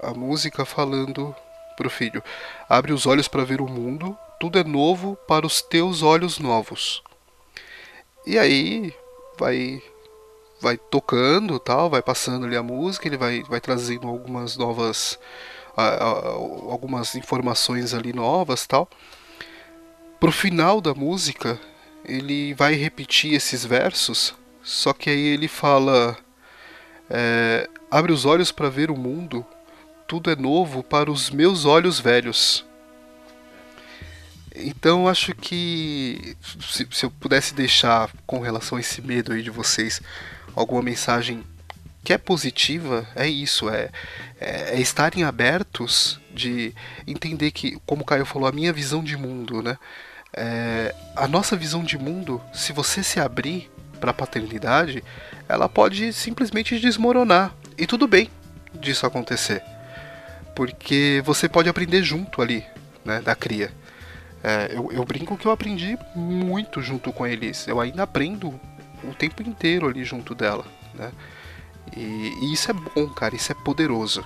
[0.00, 1.34] a música falando
[1.76, 2.22] pro filho:
[2.68, 7.02] Abre os olhos para ver o mundo, tudo é novo para os teus olhos novos.
[8.26, 8.94] E aí
[9.38, 9.82] vai
[10.60, 15.18] vai tocando, tal, vai passando ali a música, ele vai vai trazendo algumas novas
[16.68, 18.88] algumas informações ali novas, tal.
[20.18, 21.60] Pro final da música,
[22.04, 26.18] ele vai repetir esses versos, só que aí ele fala
[27.08, 29.46] é, abre os olhos para ver o mundo,
[30.08, 32.64] tudo é novo para os meus olhos velhos.
[34.56, 39.50] Então acho que se, se, eu pudesse deixar com relação a esse medo aí de
[39.50, 40.00] vocês
[40.56, 41.44] alguma mensagem
[42.02, 43.90] que é positiva, é isso, é,
[44.40, 46.74] é, é estarem abertos de
[47.06, 49.76] entender que, como o Caio falou, a minha visão de mundo, né?
[50.32, 55.04] É, a nossa visão de mundo, se você se abrir para a paternidade,
[55.48, 57.54] ela pode simplesmente desmoronar.
[57.76, 58.30] E tudo bem
[58.80, 59.62] disso acontecer
[60.58, 62.64] porque você pode aprender junto ali,
[63.04, 63.70] né, da cria.
[64.42, 67.68] É, eu, eu, brinco que eu aprendi muito junto com eles.
[67.68, 68.48] Eu ainda aprendo
[69.04, 70.64] o tempo inteiro ali junto dela,
[70.96, 71.12] né?
[71.96, 73.36] E, e isso é bom, cara.
[73.36, 74.24] Isso é poderoso.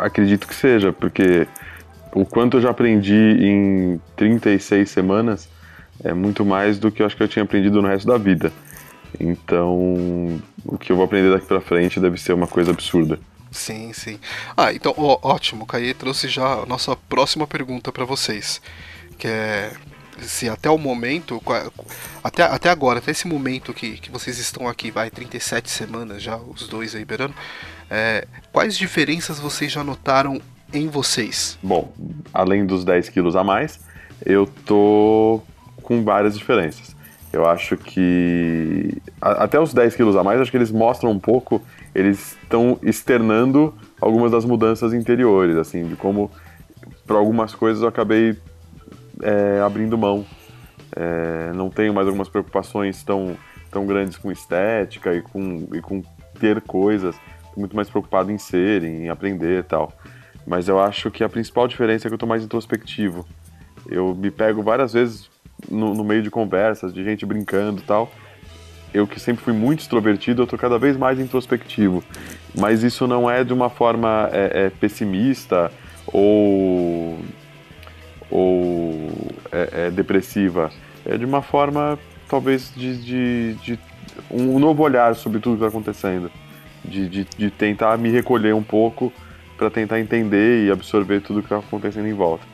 [0.00, 1.46] Acredito que seja, porque
[2.14, 5.50] o quanto eu já aprendi em 36 semanas
[6.02, 8.50] é muito mais do que eu acho que eu tinha aprendido no resto da vida.
[9.20, 13.18] Então, o que eu vou aprender daqui para frente deve ser uma coisa absurda.
[13.52, 14.18] Sim, sim.
[14.56, 15.64] Ah, então, ó, ótimo.
[15.64, 18.60] O Caê trouxe já a nossa próxima pergunta para vocês.
[19.18, 19.70] Que é.
[20.20, 21.40] se até o momento,
[22.24, 26.36] até, até agora, até esse momento que, que vocês estão aqui, vai, 37 semanas já,
[26.36, 27.34] os dois aí beirando,
[27.90, 30.40] é, quais diferenças vocês já notaram
[30.72, 31.58] em vocês?
[31.62, 31.92] Bom,
[32.32, 33.78] além dos 10 quilos a mais,
[34.24, 35.42] eu tô
[35.82, 36.96] com várias diferenças.
[37.32, 41.62] Eu acho que até os 10 quilos a mais, acho que eles mostram um pouco,
[41.94, 46.30] eles estão externando algumas das mudanças interiores, assim, de como
[47.06, 48.36] para algumas coisas eu acabei
[49.22, 50.24] é, abrindo mão.
[50.94, 53.36] É, não tenho mais algumas preocupações tão,
[53.70, 56.02] tão grandes com estética e com, e com
[56.38, 57.14] ter coisas.
[57.54, 59.92] Tô muito mais preocupado em ser, em aprender e tal.
[60.46, 63.26] Mas eu acho que a principal diferença é que eu tô mais introspectivo.
[63.88, 65.30] Eu me pego várias vezes
[65.70, 68.10] no, no meio de conversas, de gente brincando e tal.
[68.92, 72.04] Eu que sempre fui muito extrovertido, eu tô cada vez mais introspectivo.
[72.54, 75.72] Mas isso não é de uma forma é, é, pessimista
[76.06, 77.18] ou,
[78.30, 79.10] ou
[79.50, 80.70] é, é, depressiva.
[81.06, 83.78] É de uma forma, talvez, de, de, de
[84.30, 86.30] um novo olhar sobre tudo que está acontecendo.
[86.84, 89.12] De, de, de, tentar me recolher um pouco
[89.56, 92.44] para tentar entender e absorver tudo que está acontecendo em volta.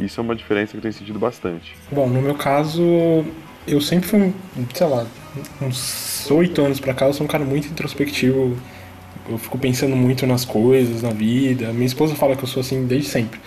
[0.00, 1.76] Isso é uma diferença que eu tenho sentido bastante.
[1.92, 2.82] Bom, no meu caso,
[3.66, 4.32] eu sempre fui,
[4.74, 5.06] sei lá,
[5.60, 8.56] uns oito anos para cá, eu sou um cara muito introspectivo
[9.28, 11.72] eu fico pensando muito nas coisas, na vida.
[11.72, 13.40] Minha esposa fala que eu sou assim desde sempre.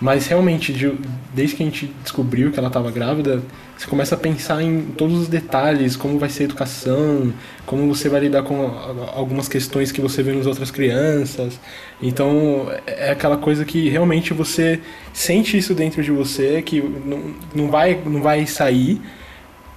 [0.00, 0.92] Mas realmente, de,
[1.32, 3.42] desde que a gente descobriu que ela estava grávida,
[3.76, 7.32] você começa a pensar em todos os detalhes, como vai ser a educação,
[7.64, 8.66] como você vai lidar com
[9.14, 11.58] algumas questões que você vê nas outras crianças.
[12.02, 14.80] Então, é aquela coisa que realmente você
[15.12, 19.00] sente isso dentro de você, que não, não, vai, não vai sair.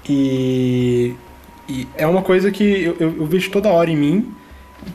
[0.10, 1.16] E,
[1.68, 4.34] e é uma coisa que eu, eu, eu vejo toda hora em mim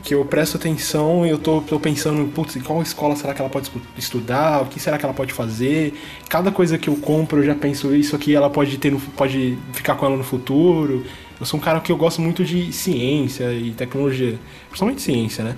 [0.03, 3.51] que eu presto atenção e eu tô, tô pensando, putz, qual escola será que ela
[3.51, 4.63] pode estudar?
[4.63, 5.95] O que será que ela pode fazer?
[6.29, 9.59] Cada coisa que eu compro, eu já penso, isso aqui ela pode ter no, pode
[9.73, 11.05] ficar com ela no futuro.
[11.39, 15.57] Eu sou um cara que eu gosto muito de ciência e tecnologia, principalmente ciência, né?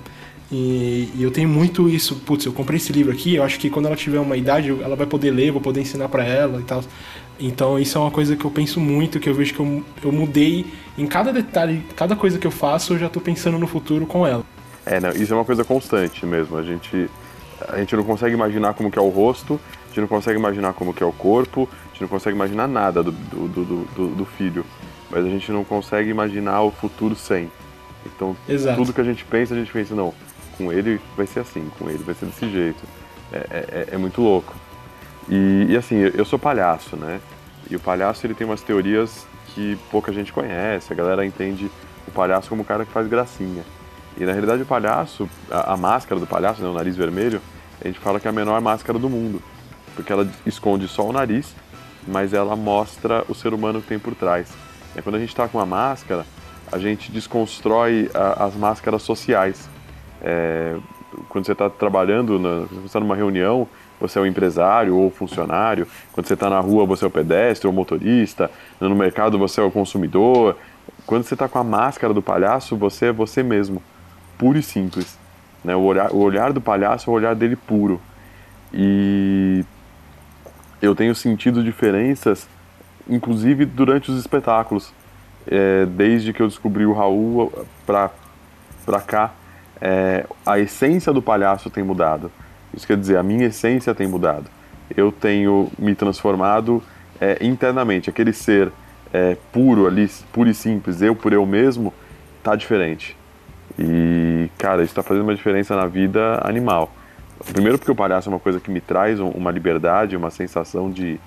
[0.51, 3.69] E, e, eu tenho muito isso, putz, eu comprei esse livro aqui, eu acho que
[3.69, 6.63] quando ela tiver uma idade, ela vai poder ler, vou poder ensinar para ela e
[6.63, 6.83] tal.
[7.39, 10.11] Então isso é uma coisa que eu penso muito, que eu vejo que eu, eu
[10.11, 10.65] mudei
[10.97, 14.25] em cada detalhe, cada coisa que eu faço, eu já estou pensando no futuro com
[14.25, 14.43] ela.
[14.85, 16.57] É, não, isso é uma coisa constante mesmo.
[16.57, 17.09] A gente,
[17.67, 20.73] a gente não consegue imaginar como que é o rosto, a gente não consegue imaginar
[20.73, 24.07] como que é o corpo, a gente não consegue imaginar nada do, do, do, do,
[24.15, 24.65] do filho.
[25.09, 27.51] Mas a gente não consegue imaginar o futuro sem.
[28.05, 28.77] Então, Exato.
[28.77, 30.13] tudo que a gente pensa, a gente pensa, não,
[30.57, 32.83] com ele vai ser assim, com ele vai ser desse jeito.
[33.31, 34.55] É, é, é muito louco.
[35.29, 37.19] E, e, assim, eu sou palhaço, né?
[37.69, 41.71] E o palhaço ele tem umas teorias que pouca gente conhece, a galera entende
[42.07, 43.63] o palhaço como o cara que faz gracinha.
[44.17, 47.41] E na realidade o palhaço, a, a máscara do palhaço, né, o nariz vermelho,
[47.83, 49.41] a gente fala que é a menor máscara do mundo,
[49.95, 51.55] porque ela esconde só o nariz,
[52.07, 54.49] mas ela mostra o ser humano que tem por trás.
[54.95, 56.25] E quando a gente está com a máscara,
[56.71, 59.69] a gente desconstrói a, as máscaras sociais.
[60.21, 60.77] É,
[61.29, 63.67] quando você está trabalhando, na, você está numa reunião,
[63.99, 67.67] você é o empresário ou funcionário, quando você está na rua você é o pedestre
[67.67, 70.57] ou motorista, no mercado você é o consumidor.
[71.05, 73.81] Quando você está com a máscara do palhaço, você é você mesmo,
[74.37, 75.17] puro e simples.
[75.63, 75.75] Né?
[75.75, 77.99] O, olhar, o olhar do palhaço é o olhar dele puro.
[78.73, 79.63] E
[80.81, 82.47] eu tenho sentido diferenças,
[83.07, 84.93] inclusive durante os espetáculos.
[85.47, 87.51] É, desde que eu descobri o Raul
[87.85, 88.09] pra,
[88.83, 89.31] pra cá,
[89.79, 92.31] é, a essência do palhaço tem mudado.
[92.75, 94.45] Isso quer dizer, a minha essência tem mudado.
[94.95, 96.83] Eu tenho me transformado
[97.19, 98.09] é, internamente.
[98.09, 98.71] Aquele ser
[99.13, 101.93] é, puro ali, puro e simples, eu por eu mesmo,
[102.43, 103.15] tá diferente.
[103.79, 106.93] E, cara, isso está fazendo uma diferença na vida animal.
[107.51, 111.19] Primeiro porque o palhaço é uma coisa que me traz uma liberdade, uma sensação de,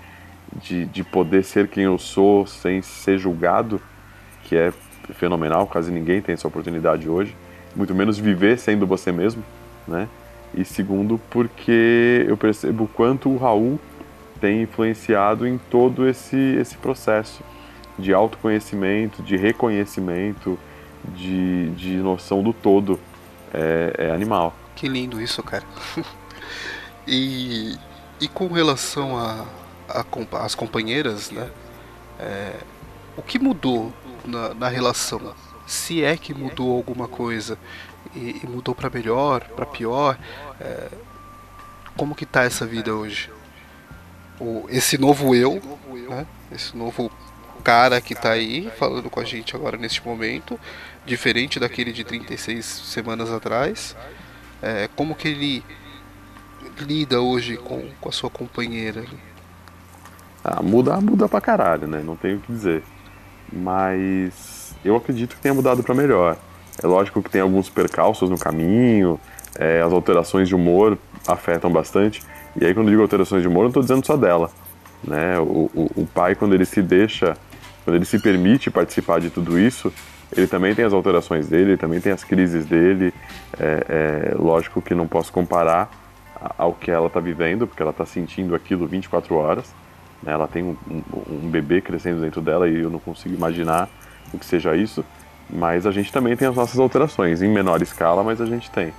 [0.62, 3.80] de, de poder ser quem eu sou sem ser julgado,
[4.44, 4.72] que é
[5.14, 7.36] fenomenal, quase ninguém tem essa oportunidade hoje.
[7.76, 9.42] Muito menos viver sendo você mesmo,
[9.86, 10.08] né?
[10.54, 13.78] E segundo porque eu percebo o quanto o Raul
[14.40, 17.42] tem influenciado em todo esse, esse processo
[17.98, 20.58] de autoconhecimento, de reconhecimento,
[21.14, 22.98] de, de noção do todo
[23.52, 24.54] é, é animal.
[24.74, 25.64] Que lindo isso, cara.
[27.06, 27.76] e,
[28.20, 29.44] e com relação a,
[29.88, 30.04] a,
[30.44, 31.50] as companheiras, né?
[32.18, 32.52] É,
[33.16, 33.92] o que mudou
[34.24, 35.34] na, na relação?
[35.66, 37.58] Se é que mudou alguma coisa
[38.18, 40.18] e, e mudou para melhor, para pior.
[40.60, 40.88] É,
[41.96, 43.30] como que tá essa vida hoje?
[44.40, 45.60] O, esse novo eu,
[46.08, 46.26] né?
[46.52, 47.10] esse novo
[47.62, 50.58] cara que tá aí falando com a gente agora neste momento,
[51.04, 53.96] diferente daquele de 36 semanas atrás.
[54.62, 55.64] É, como que ele
[56.80, 59.04] lida hoje com, com a sua companheira?
[60.44, 62.00] Ah, muda, muda pra caralho, né?
[62.04, 62.82] Não tenho o que dizer.
[63.52, 66.36] Mas eu acredito que tenha mudado para melhor.
[66.82, 69.18] É lógico que tem alguns percalços no caminho,
[69.58, 72.22] é, as alterações de humor afetam bastante.
[72.60, 74.50] E aí, quando digo alterações de humor, não estou dizendo só dela.
[75.02, 75.38] Né?
[75.38, 77.36] O, o, o, pai, quando ele se deixa,
[77.84, 79.92] quando ele se permite participar de tudo isso,
[80.36, 83.12] ele também tem as alterações dele, ele também tem as crises dele.
[83.58, 85.90] É, é lógico que não posso comparar
[86.56, 89.74] ao que ela está vivendo, porque ela está sentindo aquilo 24 horas.
[90.22, 90.32] Né?
[90.32, 93.88] Ela tem um, um, um bebê crescendo dentro dela e eu não consigo imaginar
[94.32, 95.04] o que seja isso.
[95.50, 98.92] Mas a gente também tem as nossas alterações, em menor escala, mas a gente tem.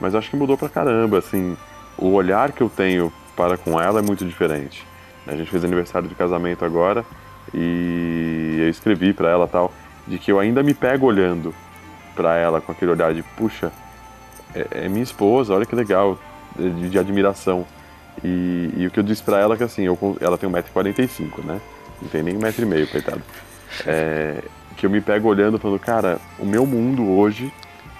[0.00, 1.56] Mas acho que mudou pra caramba, assim,
[1.98, 4.86] o olhar que eu tenho para com ela é muito diferente.
[5.26, 7.04] A gente fez aniversário de casamento agora
[7.54, 9.72] e eu escrevi para ela tal,
[10.06, 11.54] de que eu ainda me pego olhando
[12.14, 13.70] para ela com aquele olhar de, puxa,
[14.54, 16.18] é, é minha esposa, olha que legal,
[16.56, 17.66] de, de admiração.
[18.22, 21.44] E, e, o que eu disse para ela é que assim, eu, ela tem 1,45m,
[21.44, 21.60] né?
[22.00, 23.22] Não tem nem 1,5m, coitado.
[23.86, 24.42] É,
[24.76, 27.52] que eu me pego olhando falando, cara, o meu mundo hoje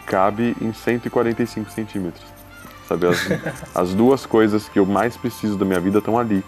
[0.07, 2.25] cabe em 145 centímetros.
[2.89, 3.29] Sabe, as,
[3.75, 6.45] as duas coisas que eu mais preciso da minha vida estão ali.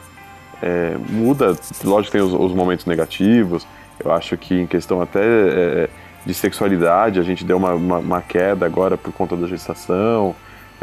[0.63, 3.67] É, muda, lógico tem os, os, momentos negativos,
[4.03, 5.89] eu acho que em questão até é,
[6.25, 10.35] de sexualidade a gente deu uma, uma, uma, queda agora por conta da gestação,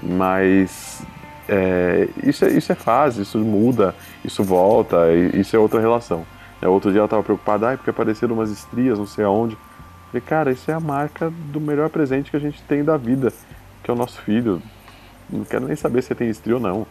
[0.03, 1.01] mas
[1.47, 4.97] é, isso, é, isso é fase, isso muda, isso volta,
[5.33, 6.25] isso é outra relação.
[6.61, 9.57] É, outro dia ela estava preocupada, ah, porque apareceram umas estrias, não sei aonde.
[10.11, 13.33] Falei, cara, isso é a marca do melhor presente que a gente tem da vida,
[13.83, 14.61] que é o nosso filho.
[15.29, 16.85] Não quero nem saber se tem estria ou não.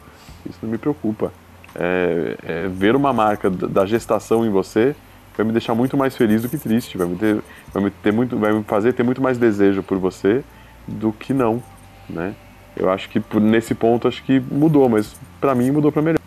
[0.48, 1.33] Isso não me preocupa.
[1.74, 4.96] É, é, ver uma marca da gestação em você
[5.37, 6.98] vai me deixar muito mais feliz do que triste.
[6.98, 9.98] Vai me, ter, vai me, ter muito, vai me fazer ter muito mais desejo por
[9.98, 10.42] você
[10.87, 11.62] do que não,
[12.09, 12.35] né?
[12.76, 16.20] Eu acho que nesse ponto acho que mudou, mas para mim mudou para melhor.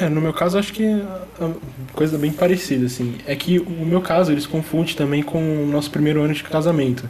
[0.00, 1.50] É, no meu caso acho que é
[1.92, 3.16] coisa bem parecida, assim.
[3.26, 7.06] É que o meu caso eles confundem também com o nosso primeiro ano de casamento.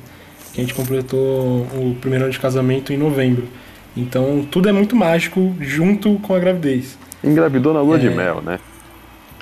[0.52, 3.46] Que a gente completou o primeiro ano de casamento em novembro.
[3.96, 6.98] Então tudo é muito mágico junto com a gravidez.
[7.22, 8.00] Engravidou na lua é...
[8.00, 8.58] de mel, né?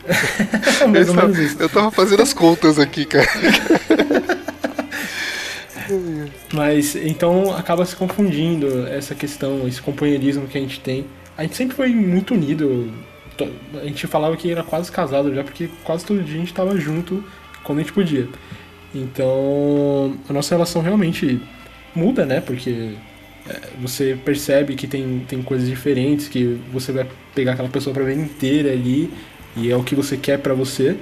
[0.92, 1.56] Mais ou menos isso.
[1.58, 3.26] Eu tava fazendo as contas aqui, cara.
[6.52, 11.06] Mas então acaba se confundindo essa questão, esse companheirismo que a gente tem.
[11.36, 12.92] A gente sempre foi muito unido
[13.74, 16.76] a gente falava que era quase casado já, porque quase todo dia a gente estava
[16.78, 17.22] junto
[17.62, 18.28] quando a gente podia.
[18.94, 21.40] Então, a nossa relação realmente
[21.94, 22.40] muda, né?
[22.40, 22.94] Porque
[23.48, 28.04] é, você percebe que tem, tem coisas diferentes, que você vai pegar aquela pessoa pra
[28.04, 29.10] vida inteira ali,
[29.56, 30.96] e é o que você quer para você.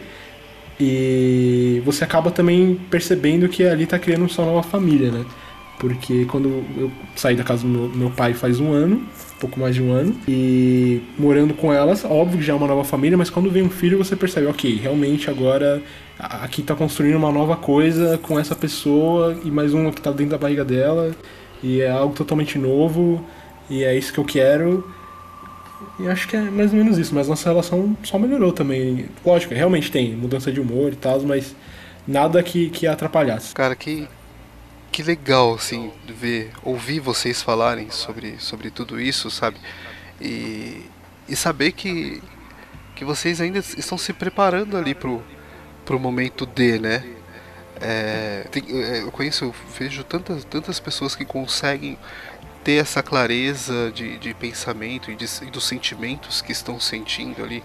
[0.78, 5.24] E você acaba também percebendo que ali tá criando sua nova família, né?
[5.78, 9.06] Porque quando eu saí da casa do meu, meu pai faz um ano,
[9.38, 12.84] pouco mais de um ano, e morando com elas, óbvio que já é uma nova
[12.84, 15.82] família, mas quando vem um filho você percebe, ok, realmente agora
[16.18, 20.30] aqui tá construindo uma nova coisa com essa pessoa e mais uma que tá dentro
[20.30, 21.14] da barriga dela,
[21.62, 23.24] e é algo totalmente novo,
[23.68, 24.88] e é isso que eu quero.
[25.98, 29.06] E acho que é mais ou menos isso, mas nossa relação só melhorou também.
[29.24, 31.54] Lógico, realmente tem mudança de humor e tal, mas
[32.06, 33.54] nada que, que atrapalhasse.
[33.54, 34.08] Cara, que,
[34.96, 39.58] que legal, assim, ver, ouvir vocês falarem sobre, sobre tudo isso, sabe?
[40.18, 40.86] E,
[41.28, 42.22] e saber que,
[42.94, 45.22] que vocês ainda estão se preparando ali pro,
[45.84, 47.04] pro momento D, né?
[47.78, 51.98] É, tem, é, eu conheço, eu vejo tantas, tantas pessoas que conseguem
[52.64, 57.62] ter essa clareza de, de pensamento e, de, e dos sentimentos que estão sentindo ali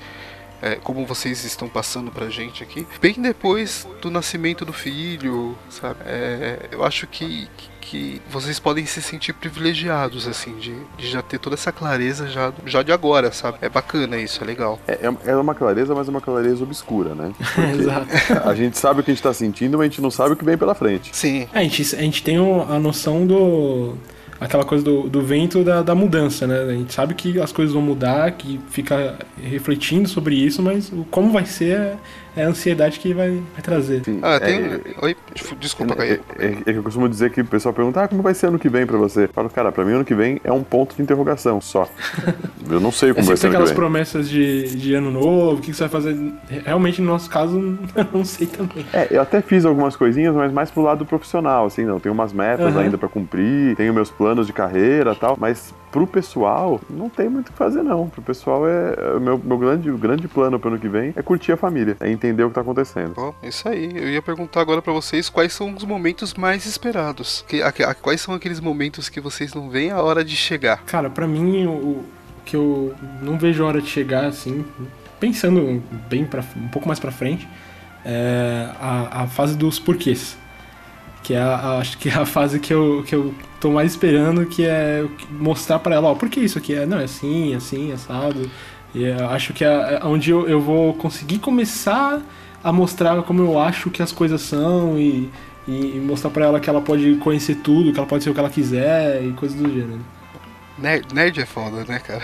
[0.62, 6.00] é, como vocês estão passando pra gente aqui, bem depois do nascimento do filho, sabe?
[6.06, 11.21] É, eu acho que, que, que, vocês podem se sentir privilegiados, assim, de, de, já
[11.21, 13.58] ter toda essa clareza já, já de agora, sabe?
[13.62, 14.80] É bacana isso, é legal.
[14.88, 17.34] É, é, é uma clareza, mas é uma clareza obscura, né?
[17.74, 18.08] Exato.
[18.47, 20.38] A gente sabe o que a gente tá sentindo, mas a gente não sabe o
[20.38, 21.10] que vem pela frente.
[21.15, 21.47] Sim.
[21.54, 23.95] É, a, gente, a gente tem a noção do
[24.41, 26.63] aquela coisa do, do vento da, da mudança, né?
[26.63, 31.31] A gente sabe que as coisas vão mudar, que fica refletindo sobre isso, mas como
[31.31, 31.94] vai ser
[32.36, 34.04] é, é a ansiedade que vai, vai trazer.
[34.04, 34.58] Sim, ah, tem.
[34.58, 35.15] É, Oi,
[35.60, 38.34] desculpa, é, é, é, que eu costumo dizer que o pessoal pergunta, ah, como vai
[38.34, 39.25] ser ano que vem pra você?
[39.25, 41.88] Eu falo, cara, pra mim ano que vem é um ponto de interrogação só.
[42.69, 43.48] eu não sei como é vai ser.
[43.48, 46.34] Ano aquelas promessas de, de ano novo, o que você vai fazer.
[46.65, 47.58] Realmente, no nosso caso,
[47.96, 48.86] eu não sei também.
[48.92, 52.00] É, eu até fiz algumas coisinhas, mas mais pro lado profissional, assim, não.
[52.00, 52.82] Tenho umas metas uhum.
[52.82, 57.29] ainda pra cumprir, tenho meus planos planos de carreira tal, mas pro pessoal não tem
[57.29, 58.10] muito o que fazer não.
[58.10, 61.52] Pro pessoal é, é meu, meu grande, grande plano pro ano que vem é curtir
[61.52, 63.13] a família, é entender o que tá acontecendo.
[63.13, 63.92] Bom, isso aí.
[63.96, 67.44] Eu ia perguntar agora para vocês quais são os momentos mais esperados.
[67.48, 70.83] Que, a, a, quais são aqueles momentos que vocês não veem a hora de chegar?
[70.85, 72.04] Cara, para mim o
[72.46, 74.65] que eu não vejo a hora de chegar assim
[75.21, 77.48] pensando bem pra, um pouco mais pra frente,
[78.04, 80.35] é a, a fase dos porquês.
[81.32, 84.46] Que é a, acho que é a fase que eu, que eu tô mais esperando,
[84.46, 86.86] que é mostrar para ela, ó, por que isso aqui é?
[86.86, 88.52] Não, é assim, assim, assado.
[88.94, 92.21] E eu acho que é, é onde eu, eu vou conseguir começar
[92.62, 95.29] a mostrar como eu acho que as coisas são e,
[95.65, 98.40] e mostrar para ela que ela pode conhecer tudo, que ela pode ser o que
[98.42, 100.02] ela quiser e coisas do gênero.
[100.78, 102.22] Nerd, nerd é foda, né, cara?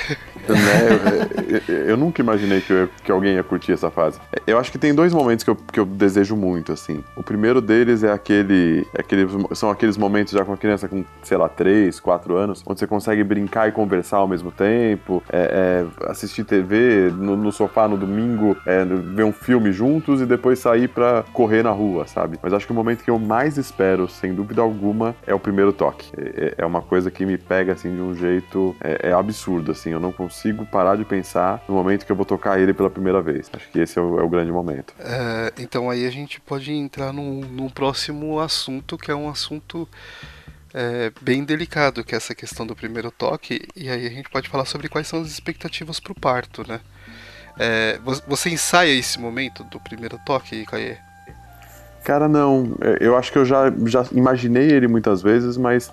[0.47, 1.61] Né?
[1.67, 4.19] Eu, eu, nunca imaginei que, eu, que, alguém ia curtir essa fase.
[4.45, 7.03] Eu acho que tem dois momentos que eu, que eu desejo muito, assim.
[7.15, 9.27] O primeiro deles é aquele, é aquele.
[9.53, 12.87] São aqueles momentos já com a criança com, sei lá, 3, 4 anos, onde você
[12.87, 17.97] consegue brincar e conversar ao mesmo tempo, é, é, assistir TV no, no, sofá no
[17.97, 22.39] domingo, é, ver um filme juntos e depois sair pra correr na rua, sabe?
[22.41, 25.73] Mas acho que o momento que eu mais espero, sem dúvida alguma, é o primeiro
[25.73, 26.11] toque.
[26.17, 28.36] É, é uma coisa que me pega, assim, de um jeito.
[28.81, 29.91] É, é absurdo, assim.
[29.91, 33.21] Eu não consigo parar de pensar no momento que eu vou tocar ele pela primeira
[33.21, 33.49] vez.
[33.53, 34.93] Acho que esse é o, é o grande momento.
[34.99, 39.87] É, então aí a gente pode entrar num, num próximo assunto, que é um assunto
[40.73, 44.49] é, bem delicado, que é essa questão do primeiro toque, e aí a gente pode
[44.49, 46.79] falar sobre quais são as expectativas para o parto, né?
[47.59, 50.97] É, você ensaia esse momento do primeiro toque, Caê?
[52.03, 52.77] Cara, não.
[52.79, 55.91] É, eu acho que eu já, já imaginei ele muitas vezes, mas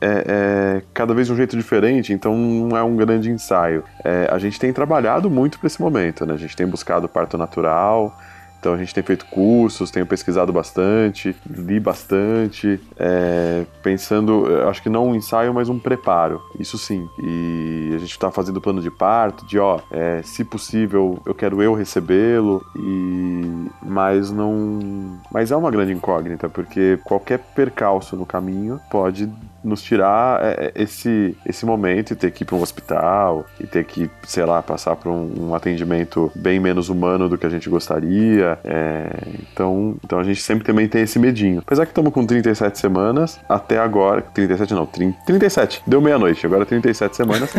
[0.00, 3.84] é, é, cada vez um jeito diferente, então não é um grande ensaio.
[4.04, 6.34] É, a gente tem trabalhado muito para esse momento, né?
[6.34, 8.14] A gente tem buscado parto natural,
[8.60, 14.90] então a gente tem feito cursos, tenho pesquisado bastante, li bastante, é, pensando, acho que
[14.90, 17.08] não um ensaio, mas um preparo, isso sim.
[17.22, 21.62] E a gente está fazendo plano de parto, de ó, é, se possível, eu quero
[21.62, 25.18] eu recebê-lo, e mas não.
[25.32, 29.26] Mas é uma grande incógnita, porque qualquer percalço no caminho pode
[29.62, 33.66] nos tirar é, é, esse, esse momento e ter que ir para um hospital e
[33.66, 37.50] ter que, sei lá, passar por um, um atendimento bem menos humano do que a
[37.50, 38.58] gente gostaria.
[38.64, 41.60] É, então, então a gente sempre também tem esse medinho.
[41.60, 44.22] Apesar que estamos com 37 semanas, até agora.
[44.22, 45.82] 37 não, 30, 37.
[45.86, 47.50] Deu meia-noite, agora 37 semanas.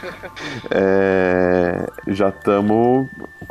[0.70, 1.63] é,
[2.08, 3.08] já estamos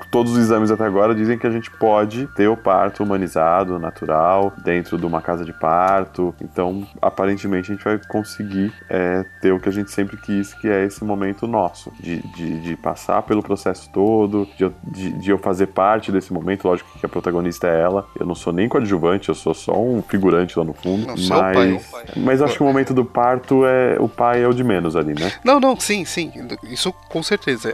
[0.10, 4.54] todos os exames até agora dizem que a gente pode ter o parto humanizado, natural,
[4.64, 6.34] dentro de uma casa de parto.
[6.42, 10.68] Então, aparentemente, a gente vai conseguir é, ter o que a gente sempre quis, que
[10.68, 15.38] é esse momento nosso, de, de, de passar pelo processo todo, de, de, de, eu
[15.38, 16.68] fazer parte desse momento.
[16.68, 18.08] Lógico que a protagonista é ela.
[18.20, 21.08] Eu não sou nem coadjuvante, eu sou só um figurante lá no fundo.
[21.08, 21.82] Não, mas, pai,
[22.18, 25.14] mas acho que o momento do parto é o pai é o de menos ali,
[25.14, 25.32] né?
[25.44, 26.32] Não, não, sim, sim.
[26.64, 27.70] Isso com certeza.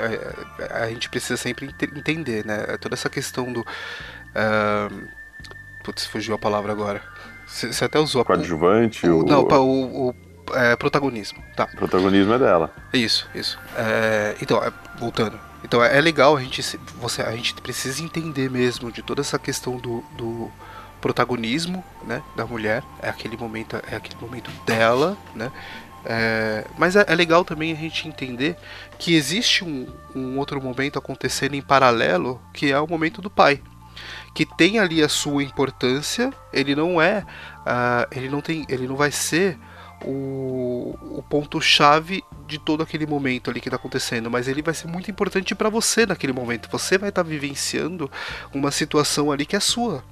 [0.71, 2.65] A, gente precisa sempre entender né?
[2.67, 3.61] É toda essa questão do.
[3.61, 5.07] Uh,
[5.83, 7.01] putz, fugiu a palavra agora.
[7.47, 8.25] Você até usou a.
[8.25, 9.07] Coadjuvante?
[9.07, 10.15] O, o, não, o, o
[10.53, 11.43] é, protagonismo.
[11.55, 11.67] Tá.
[11.73, 12.73] O protagonismo é dela.
[12.93, 13.59] Isso, isso.
[13.75, 15.39] É, então, é, voltando.
[15.63, 16.61] Então é, é legal a gente,
[16.99, 20.51] você, a gente precisa entender mesmo de toda essa questão do, do
[21.01, 22.83] protagonismo, né, da mulher.
[23.01, 25.51] É aquele momento, é aquele momento dela, né?
[26.05, 28.55] É, mas é, é, legal também a gente entender
[28.97, 33.61] que existe um, um, outro momento acontecendo em paralelo, que é o momento do pai,
[34.33, 36.31] que tem ali a sua importância.
[36.53, 37.25] Ele não é,
[37.59, 39.57] uh, ele não tem, ele não vai ser
[40.05, 44.73] o, o ponto chave de todo aquele momento ali que está acontecendo, mas ele vai
[44.73, 46.69] ser muito importante para você naquele momento.
[46.71, 48.09] Você vai estar tá vivenciando
[48.53, 50.03] uma situação ali que é sua.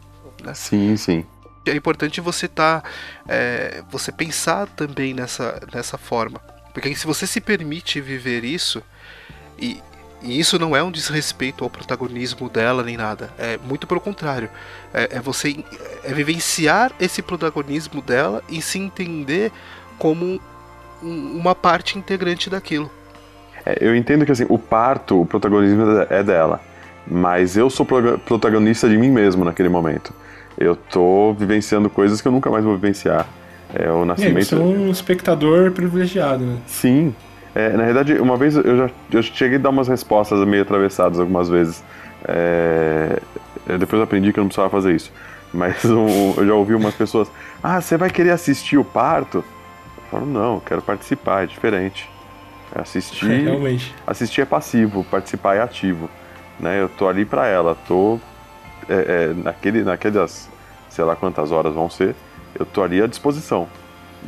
[0.43, 0.53] Né?
[0.53, 1.25] Sim, sim
[1.69, 2.83] é importante você tá,
[3.27, 6.39] é, você pensar também nessa, nessa forma,
[6.73, 8.83] porque se você se permite viver isso
[9.57, 9.81] e,
[10.21, 13.31] e isso não é um desrespeito ao protagonismo dela nem nada.
[13.37, 14.49] É muito pelo contrário.
[14.93, 15.63] É, é, você
[16.03, 19.51] é vivenciar esse protagonismo dela e se entender
[19.97, 20.39] como
[21.03, 22.91] um, uma parte integrante daquilo.
[23.65, 26.61] É, eu entendo que assim, o parto, o protagonismo é dela.
[27.09, 30.13] Mas eu sou protagonista de mim mesmo naquele momento
[30.57, 33.27] eu tô vivenciando coisas que eu nunca mais vou vivenciar.
[33.73, 34.45] É o nascimento.
[34.45, 36.57] você é um espectador privilegiado, né?
[36.65, 37.13] Sim.
[37.53, 41.19] É, na verdade, uma vez eu já eu cheguei a dar umas respostas meio atravessadas
[41.19, 41.83] algumas vezes.
[42.25, 43.19] É,
[43.77, 45.11] depois eu aprendi que eu não precisava fazer isso.
[45.53, 47.29] Mas um, eu já ouvi umas pessoas:
[47.61, 49.43] Ah, você vai querer assistir o parto?
[49.97, 52.09] Eu falo: Não, quero participar, é diferente.
[52.73, 53.93] Assistir, é, realmente.
[54.05, 56.09] assistir é passivo, participar é ativo.
[56.59, 56.81] Né?
[56.81, 58.19] Eu tô ali para ela, tô
[58.89, 58.93] é,
[59.29, 60.49] é, naquele, naquelas,
[60.89, 62.15] sei lá quantas horas vão ser,
[62.55, 63.67] eu estou ali à disposição.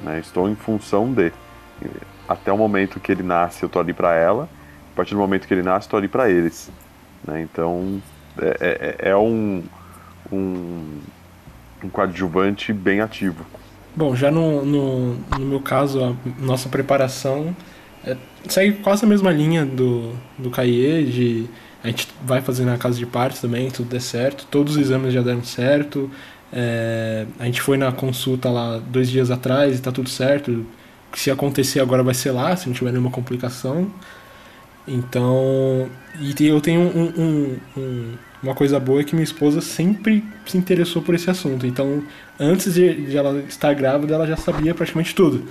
[0.03, 0.19] Né?
[0.19, 1.31] Estou em função de.
[2.27, 4.47] Até o momento que ele nasce, eu estou ali para ela.
[4.93, 6.69] A partir do momento que ele nasce, estou ali para eles.
[7.25, 7.41] Né?
[7.41, 8.01] Então,
[8.39, 9.63] é, é, é um,
[10.31, 10.99] um,
[11.83, 13.45] um coadjuvante bem ativo.
[13.95, 17.55] Bom, já no, no, no meu caso, a nossa preparação
[18.05, 18.15] é,
[18.47, 21.49] segue quase a mesma linha do, do Cahiers, de
[21.83, 24.45] a gente vai fazer na casa de partos também, tudo der certo.
[24.49, 26.09] Todos os exames já deram certo.
[26.51, 30.65] É, a gente foi na consulta lá dois dias atrás e tá tudo certo.
[31.13, 33.91] Se acontecer agora vai ser lá, se não tiver nenhuma complicação.
[34.87, 40.23] Então, e eu tenho um, um, um, uma coisa boa é que minha esposa sempre
[40.45, 41.65] se interessou por esse assunto.
[41.65, 42.03] Então,
[42.39, 45.45] antes de, de ela estar grávida, ela já sabia praticamente tudo.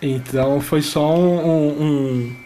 [0.00, 2.36] Então, foi só um, um,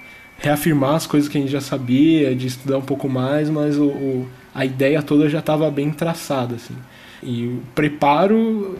[0.42, 3.86] reafirmar as coisas que a gente já sabia, de estudar um pouco mais, mas o,
[3.86, 6.74] o a ideia toda já estava bem traçada, assim.
[7.22, 8.76] E o preparo,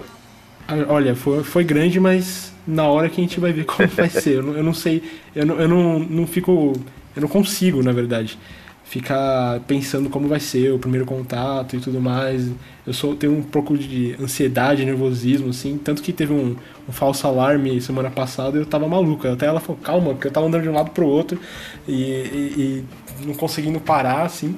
[0.89, 4.37] olha, foi, foi grande, mas na hora que a gente vai ver como vai ser.
[4.37, 5.03] Eu não, eu não sei,
[5.35, 6.73] eu não, eu não, não fico,
[7.15, 8.39] eu não consigo, na verdade,
[8.93, 12.51] ficar pensando como vai ser o primeiro contato e tudo mais.
[12.87, 16.55] Eu sou, tenho um pouco de ansiedade, nervosismo, assim, tanto que teve um,
[16.87, 19.27] um falso alarme semana passada e eu tava maluco.
[19.27, 21.41] Até ela falou, calma, porque eu tava andando de um lado pro outro
[21.89, 22.85] e, e,
[23.23, 24.55] e não conseguindo parar, assim.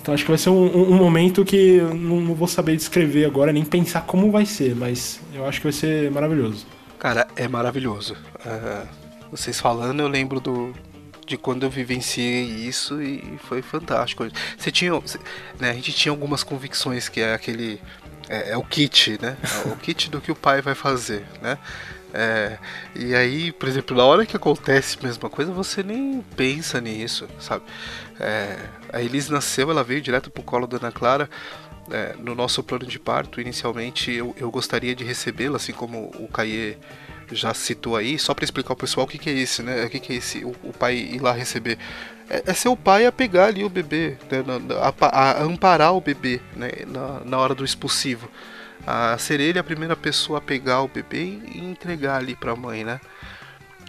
[0.00, 3.24] Então acho que vai ser um, um momento que eu não, não, vou saber descrever
[3.24, 6.64] agora, nem pensar como vai ser, mas eu acho que vai ser maravilhoso.
[7.00, 8.14] Cara, é maravilhoso.
[8.44, 8.86] Uh,
[9.28, 10.72] vocês falando, eu lembro do,
[11.26, 14.26] de quando eu vivenciei isso e foi fantástico.
[14.56, 14.92] Você tinha,
[15.58, 17.80] né, a gente tinha algumas convicções que é aquele
[18.28, 19.36] é, é o kit, né?
[19.42, 21.58] É o kit do que o pai vai fazer, né?
[22.14, 22.58] É,
[22.94, 27.28] e aí, por exemplo, na hora que acontece a mesma coisa, você nem pensa nisso,
[27.38, 27.64] sabe?
[28.18, 28.56] É,
[28.92, 31.28] a Elise nasceu, ela veio direto pro colo da Ana Clara.
[31.90, 36.26] É, no nosso plano de parto, inicialmente eu, eu gostaria de recebê-la, assim como o
[36.26, 36.76] Caie
[37.32, 39.84] já citou aí, só para explicar ao pessoal o que, que é esse, né?
[39.84, 41.78] O que, que é esse, o, o pai ir lá receber.
[42.28, 44.44] É, é ser o pai a pegar ali o bebê, né?
[45.00, 46.70] a, a, amparar o bebê né?
[46.86, 48.28] na, na hora do expulsivo.
[48.86, 52.56] A ser ele a primeira pessoa a pegar o bebê e entregar ali para a
[52.56, 53.00] mãe, né?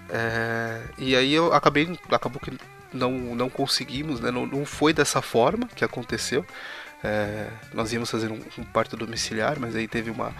[0.09, 2.51] É, e aí eu acabei, acabou que
[2.93, 4.31] não, não conseguimos, né?
[4.31, 6.45] não, não foi dessa forma que aconteceu.
[7.03, 10.33] É, nós íamos fazer um, um, parto domiciliar, mas aí teve uma,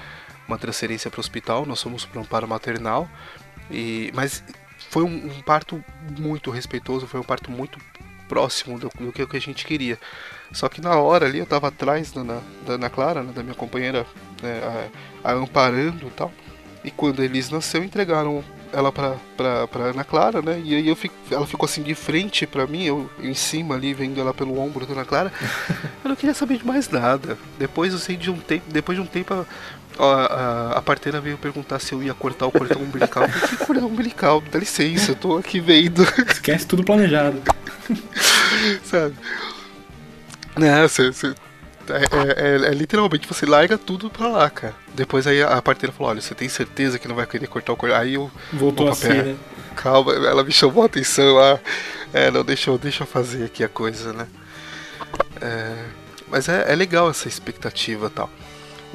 [0.48, 3.10] uma transferência para o hospital, nós fomos para um amparo maternal,
[3.70, 4.44] e, mas
[4.90, 5.84] foi um, um, parto
[6.18, 7.80] muito respeitoso, foi um parto muito
[8.28, 10.00] próximo do, do, que a gente queria.
[10.52, 13.56] Só que na hora ali eu estava atrás da, da Ana Clara, né, da minha
[13.56, 14.06] companheira,
[14.42, 14.90] né,
[15.24, 16.32] a, a amparando e tal,
[16.84, 19.16] e quando eles nasceu entregaram ela pra
[19.86, 20.62] Ana Clara, né?
[20.64, 23.94] E aí eu fico, ela ficou assim de frente pra mim, eu em cima ali,
[23.94, 25.32] vendo ela pelo ombro da Ana Clara.
[26.04, 27.38] eu não queria saber de mais nada.
[27.58, 29.46] Depois eu sei de um tempo, depois de um tempo
[30.00, 33.24] a, a, a parteira veio perguntar se eu ia cortar o cordão umbilical.
[33.50, 34.42] Que cordão umbilical?
[34.52, 36.04] Dá licença, eu tô aqui vendo.
[36.30, 37.42] Esquece tudo planejado.
[38.84, 39.16] Sabe?
[40.56, 41.12] Não, você,
[41.90, 44.76] é, é, é, é, literalmente você larga tudo pra lá, cara.
[44.94, 47.78] Depois aí a parteira falou: Olha, você tem certeza que não vai querer cortar o
[47.78, 47.98] cordão?
[47.98, 48.32] Aí eu.
[48.52, 49.38] Voltou assim, né?
[49.76, 51.60] Calma, ela me chamou a atenção lá.
[52.14, 54.28] É, não, deixa eu, deixa eu fazer aqui a coisa, né?
[55.42, 55.86] É,
[56.28, 58.30] mas é, é legal essa expectativa tal.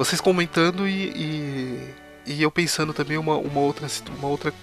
[0.03, 1.93] Vocês comentando e,
[2.25, 3.87] e, e, eu pensando também uma, uma, outra,
[4.17, 4.53] uma outra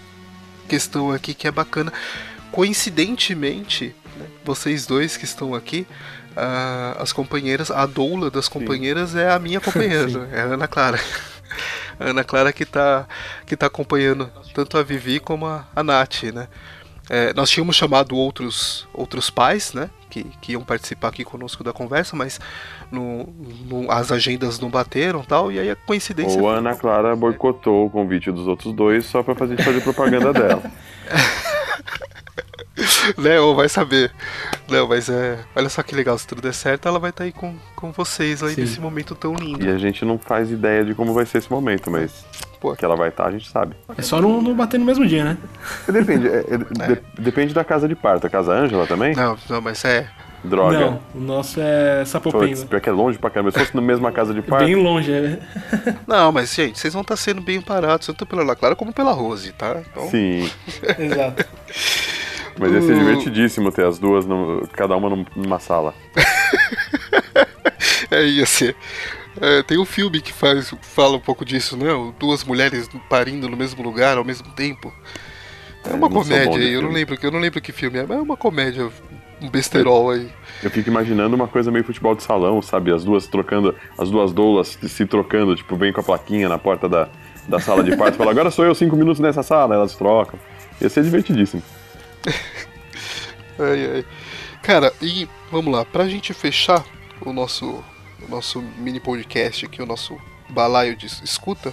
[0.68, 1.90] questão aqui que é bacana.
[2.52, 5.86] Coincidentemente, né, vocês dois que estão aqui
[6.36, 9.20] a, as companheiras, a doula das companheiras Sim.
[9.20, 11.00] é a minha companheira, é a Ana Clara.
[11.98, 13.08] A Ana Clara que está
[13.46, 16.48] que tá acompanhando tanto a Vivi como a, a Nath, né?
[17.12, 19.90] É, nós tínhamos chamado outros, outros pais, né?
[20.08, 22.40] Que, que iam participar aqui conosco da conversa, mas
[22.90, 23.28] no,
[23.66, 26.40] no, as agendas não bateram tal, e aí a coincidência.
[26.40, 30.30] Ou a Ana Clara boicotou o convite dos outros dois só para fazer, fazer propaganda
[30.32, 30.62] dela.
[33.18, 34.12] Léo vai saber.
[34.68, 35.38] Não, mas é.
[35.54, 37.92] Olha só que legal, se tudo der certo, ela vai estar tá aí com, com
[37.92, 38.60] vocês aí Sim.
[38.62, 39.64] nesse momento tão lindo.
[39.64, 42.24] E a gente não faz ideia de como vai ser esse momento, mas.
[42.60, 43.74] Pô, que ela vai estar, tá, a gente sabe.
[43.96, 45.38] É só não, não bater no mesmo dia, né?
[45.88, 46.54] Depende, é, é,
[46.84, 46.94] é.
[46.94, 48.26] De, depende da casa de parto.
[48.26, 49.14] A casa Ângela também?
[49.14, 50.08] Não, não, mas é.
[50.42, 50.78] Droga.
[50.78, 52.66] Não, o nosso é Sapopemba.
[52.66, 53.50] Pior que é longe pra caramba.
[53.50, 54.64] Se fosse na mesma casa de parto.
[54.64, 55.38] Bem longe, é.
[56.06, 59.12] Não, mas, gente, vocês vão estar tá sendo bem parados, tanto pela Clara como pela
[59.12, 59.82] Rose, tá?
[59.90, 60.08] Então...
[60.08, 60.50] Sim.
[60.98, 61.44] Exato.
[62.60, 65.94] Mas ia ser divertidíssimo ter as duas, no, cada uma numa sala.
[68.10, 68.76] é, ia ser.
[69.40, 71.86] É, tem um filme que faz, fala um pouco disso, né?
[72.18, 74.92] Duas mulheres parindo no mesmo lugar ao mesmo tempo.
[75.86, 78.18] É, é uma comédia aí, eu não lembro, eu não lembro que filme é, mas
[78.18, 78.90] é uma comédia,
[79.40, 80.28] um besterol aí.
[80.62, 82.92] Eu fico imaginando uma coisa meio futebol de salão, sabe?
[82.92, 86.86] As duas trocando, as duas doulas se trocando, tipo, vem com a plaquinha na porta
[86.86, 87.08] da,
[87.48, 90.38] da sala de parto e fala, agora sou eu cinco minutos nessa sala, elas trocam.
[90.78, 91.62] Ia ser divertidíssimo.
[93.58, 94.06] ai, ai.
[94.62, 96.84] Cara, e vamos lá, pra gente fechar
[97.20, 97.82] o nosso,
[98.22, 101.70] o nosso mini podcast aqui, o nosso balaio de escuta,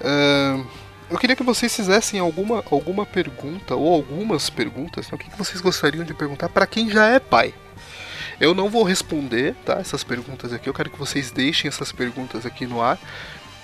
[0.00, 0.66] uh,
[1.10, 5.10] eu queria que vocês fizessem alguma, alguma pergunta ou algumas perguntas.
[5.10, 5.16] Né?
[5.16, 7.52] O que, que vocês gostariam de perguntar para quem já é pai?
[8.40, 9.74] Eu não vou responder, tá?
[9.74, 10.68] Essas perguntas aqui.
[10.68, 12.96] Eu quero que vocês deixem essas perguntas aqui no ar.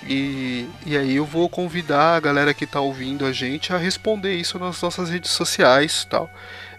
[0.05, 4.35] E, e aí eu vou convidar a galera que está ouvindo a gente a responder
[4.35, 6.29] isso nas nossas redes sociais tal.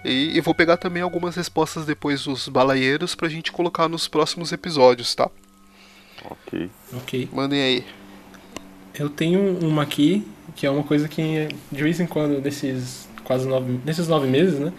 [0.04, 4.52] E eu vou pegar também algumas respostas depois dos balaieiros pra gente colocar nos próximos
[4.52, 5.28] episódios, tá?
[6.24, 6.70] Ok.
[6.94, 7.28] Ok.
[7.32, 7.84] Mandem aí.
[8.98, 13.46] Eu tenho uma aqui, que é uma coisa que de vez em quando, nesses quase
[13.46, 14.72] nove, nesses nove meses, né?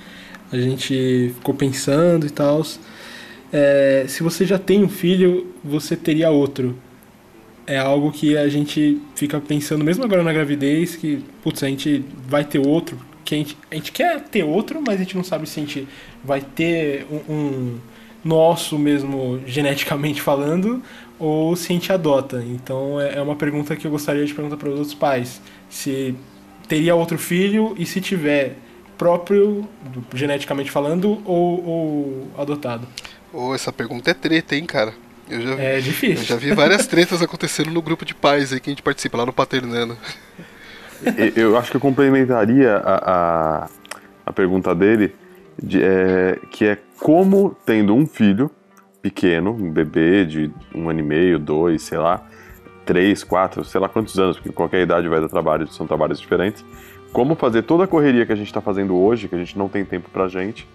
[0.51, 2.65] A gente ficou pensando e tal.
[3.51, 6.75] É, se você já tem um filho, você teria outro.
[7.69, 12.03] É algo que a gente fica pensando, mesmo agora na gravidez, que, putz, a gente
[12.27, 12.97] vai ter outro.
[13.23, 15.63] Que a, gente, a gente quer ter outro, mas a gente não sabe se a
[15.63, 15.87] gente
[16.23, 17.79] vai ter um, um
[18.25, 20.81] nosso mesmo, geneticamente falando,
[21.19, 22.43] ou se a gente adota.
[22.43, 25.39] Então é, é uma pergunta que eu gostaria de perguntar para os outros pais.
[25.69, 26.15] Se
[26.67, 28.55] teria outro filho e se tiver
[28.97, 29.69] próprio,
[30.15, 32.87] geneticamente falando, ou, ou adotado.
[33.31, 34.91] Oh, essa pergunta é treta, hein, cara?
[35.29, 36.17] Eu já, É difícil.
[36.17, 39.17] eu já vi várias tretas acontecendo no grupo de pais aí que a gente participa,
[39.17, 39.97] lá no Paternando.
[41.05, 43.11] E- Eu acho que eu complementaria a,
[43.65, 43.69] a,
[44.25, 45.13] a pergunta dele,
[45.61, 48.49] de, é, que é como, tendo um filho
[49.01, 52.21] pequeno, um bebê de um ano e meio, dois, sei lá,
[52.85, 56.65] três, quatro, sei lá quantos anos, porque qualquer idade vai dar trabalho, são trabalhos diferentes,
[57.13, 59.69] como fazer toda a correria que a gente está fazendo hoje, que a gente não
[59.69, 60.67] tem tempo pra gente,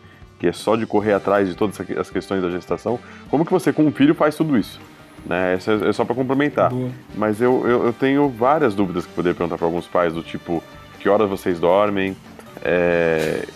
[0.45, 2.99] que é só de correr atrás de todas as questões da gestação,
[3.30, 4.78] como que você com um filho faz tudo isso?
[5.24, 5.55] Né?
[5.55, 6.68] Essa é é só para complementar.
[6.68, 6.90] Boa.
[7.14, 10.62] Mas eu, eu, eu tenho várias dúvidas que poderia perguntar para alguns pais, do tipo,
[11.01, 12.14] que horas vocês dormem,
[12.62, 13.47] é,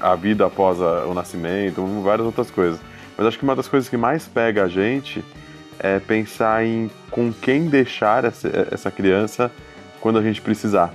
[0.00, 2.78] a a vida após a- o nascimento, várias outras coisas.
[3.16, 5.24] Mas acho que uma das coisas que mais pega a gente
[5.80, 9.50] é pensar em com quem deixar essa, essa criança
[10.00, 10.94] quando a gente precisar.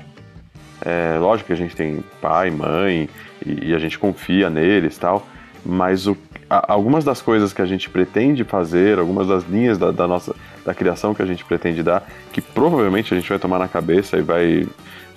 [0.85, 3.09] É, lógico que a gente tem pai, mãe
[3.45, 5.27] e, e a gente confia neles tal,
[5.65, 6.17] mas o-
[6.49, 10.33] a- algumas das coisas que a gente pretende fazer, algumas das linhas da, da nossa
[10.65, 12.01] da criação que a gente pretende dar,
[12.31, 14.67] que provavelmente a gente vai tomar na cabeça e vai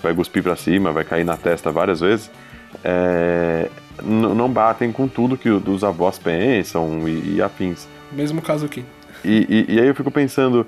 [0.03, 2.31] vai cuspir para cima, vai cair na testa várias vezes,
[2.85, 3.69] é,
[4.03, 7.89] não batem com tudo que os avós pensam e, e afins.
[8.13, 8.85] Mesmo caso aqui.
[9.25, 10.67] E, e- e aí eu fico pensando,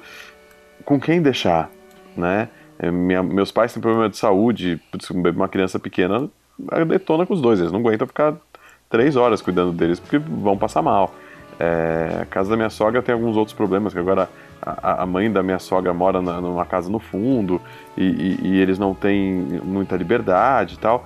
[0.84, 1.70] com quem deixar,
[2.16, 2.48] né?
[2.78, 4.80] É, minha- meus pais têm problema de saúde,
[5.34, 6.28] uma criança pequena
[6.86, 8.34] detona com os dois, eles não aguentam ficar
[8.90, 11.14] três horas cuidando deles porque vão passar mal.
[11.60, 14.28] É, a casa da minha sogra tem alguns outros problemas, que agora
[14.62, 17.60] a, a mãe da minha sogra mora na- numa casa no fundo
[17.96, 21.04] e, e- e eles não têm muita liberdade e tal.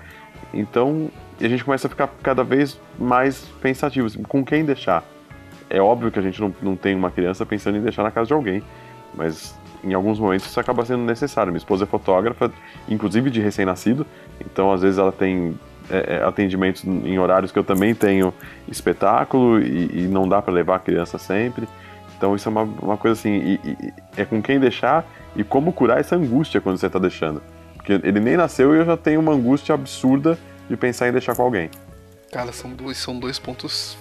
[0.53, 1.11] Então
[1.41, 5.03] a gente começa a ficar cada vez mais pensativo, assim, com quem deixar
[5.71, 8.27] é óbvio que a gente não, não tem uma criança pensando em deixar na casa
[8.27, 8.63] de alguém,
[9.15, 11.51] mas em alguns momentos isso acaba sendo necessário.
[11.53, 12.51] Minha esposa é fotógrafa,
[12.89, 14.07] inclusive de recém-nascido,
[14.41, 15.59] então às vezes ela tem
[15.91, 18.33] é, é, atendimentos em horários que eu também tenho
[18.69, 21.69] espetáculo e, e não dá para levar a criança sempre.
[22.17, 25.05] Então isso é uma, uma coisa assim, e- e- é com quem deixar
[25.35, 27.43] e como curar essa angústia quando você está deixando.
[27.75, 30.39] Porque ele nem nasceu e eu já tenho uma angústia absurda
[30.71, 31.69] de pensar em deixar com alguém.
[32.31, 33.97] Cara, são dois, são dois pontos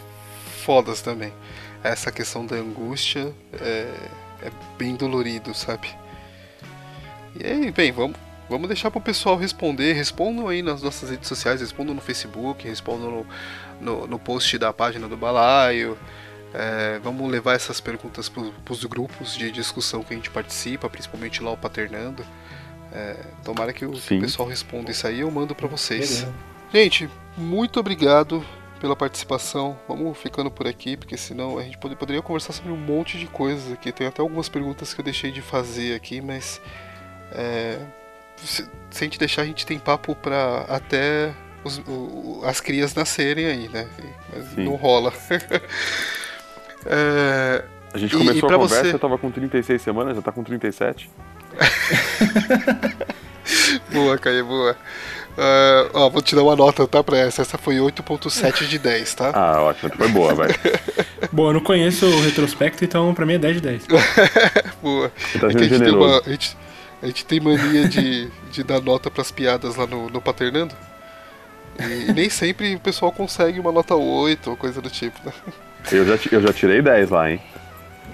[0.64, 1.34] fodas também.
[1.84, 3.88] Essa questão da angústia é,
[4.42, 5.90] é bem dolorido, sabe?
[7.40, 8.18] E aí, bem, vamos,
[8.50, 9.94] vamos deixar pro pessoal responder.
[9.94, 13.26] Respondam aí nas nossas redes sociais, respondam no Facebook, respondam no,
[13.80, 15.98] no, no post da página do Balaio.
[16.54, 21.42] É, vamos levar essas perguntas para os grupos de discussão que a gente participa, principalmente
[21.42, 22.26] lá o Paternando.
[22.94, 24.20] É, tomara que o Sim.
[24.20, 26.10] pessoal responda isso aí eu mando para vocês.
[26.10, 26.34] Beleza.
[26.74, 28.46] Gente, muito obrigado
[28.82, 29.80] pela participação.
[29.88, 33.28] Vamos ficando por aqui, porque senão a gente pode- poderia conversar sobre um monte de
[33.28, 33.92] coisas aqui.
[33.92, 36.60] Tem até algumas perguntas que eu deixei de fazer aqui, mas
[37.32, 37.78] é,
[38.38, 41.32] se, se a gente deixar, a gente tem papo pra até
[41.64, 43.88] os- o- as crias nascerem aí, né?
[44.34, 44.66] Mas Sim.
[44.66, 45.14] não rola.
[46.84, 47.64] É,
[47.94, 48.96] A gente E- começou e a pra conversa, você?
[48.96, 51.12] eu tava com 36 semanas, já tá com 37.
[53.94, 54.76] boa, Caio, boa.
[55.38, 57.04] É, ó, vou te dar uma nota, tá?
[57.04, 57.42] Pra essa.
[57.42, 59.32] Essa foi 8.7 de 10, tá?
[59.34, 60.50] Ah, ótimo, foi boa, vai.
[61.32, 63.84] Bom, eu não conheço o retrospecto, então pra mim é 10 de 10.
[64.82, 65.12] Boa.
[65.40, 66.58] Tá É a gente, uma, a, gente,
[67.02, 70.76] a gente tem mania de, de dar nota pras piadas lá no, no Paternando.
[71.80, 75.32] E, e nem sempre o pessoal consegue uma nota 8 ou coisa do tipo, né?
[75.92, 77.42] Eu já, eu já tirei 10 lá, hein?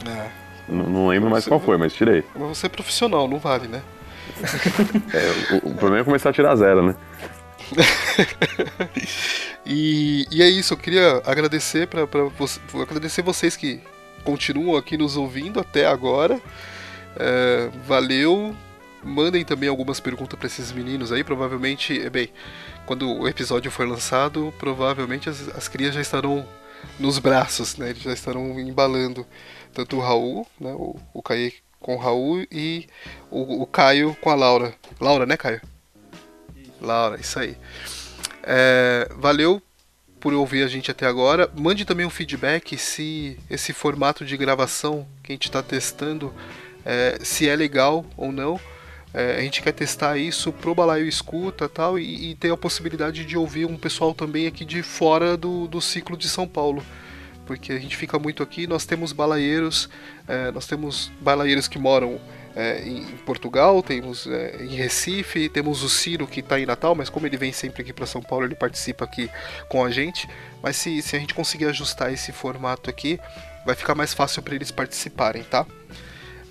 [0.05, 2.23] É, N- não lembro mais Você- qual foi, mas tirei.
[2.35, 3.81] mas você é profissional, não vale, né?
[5.13, 6.95] É, o, o problema é começar a tirar zero, né?
[9.69, 12.07] E, e é isso, eu queria agradecer para
[12.81, 13.81] agradecer vocês que
[14.23, 16.39] continuam aqui nos ouvindo até agora.
[17.17, 18.55] É, valeu
[19.03, 21.23] mandem também algumas perguntas para esses meninos aí.
[21.23, 22.29] Provavelmente, é bem,
[22.85, 26.47] quando o episódio for lançado, provavelmente as, as crias já estarão
[26.99, 27.89] nos braços, né?
[27.89, 29.25] Eles já estarão embalando
[29.73, 30.71] tanto o Raul, né?
[30.73, 32.87] O, o Caio com o Raul e
[33.29, 34.73] o, o Caio com a Laura.
[34.99, 35.61] Laura, né, Caio?
[36.81, 37.57] Laura, isso aí.
[38.43, 39.61] É, valeu
[40.19, 41.49] por ouvir a gente até agora.
[41.55, 46.33] Mande também um feedback se esse formato de gravação que a gente está testando,
[46.85, 48.59] é, se é legal ou não.
[49.13, 53.25] É, a gente quer testar isso pro Balaio Escuta tal, e, e ter a possibilidade
[53.25, 56.83] de ouvir um pessoal também aqui de fora do, do ciclo de São Paulo.
[57.47, 59.89] Porque a gente fica muito aqui, nós temos balaeiros,
[60.27, 62.19] é, nós temos balaeiros que moram
[62.53, 67.09] é, em Portugal, temos é, em Recife, temos o Ciro que está em Natal, mas
[67.09, 69.29] como ele vem sempre aqui para São Paulo, ele participa aqui
[69.69, 70.27] com a gente.
[70.61, 73.19] Mas se, se a gente conseguir ajustar esse formato aqui,
[73.65, 75.65] vai ficar mais fácil para eles participarem, tá?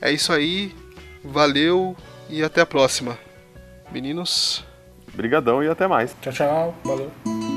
[0.01, 0.74] É isso aí,
[1.22, 1.97] valeu
[2.30, 3.18] e até a próxima.
[3.92, 4.64] Meninos.
[5.12, 6.16] Obrigadão e até mais.
[6.20, 6.74] Tchau, tchau.
[6.84, 7.55] Valeu.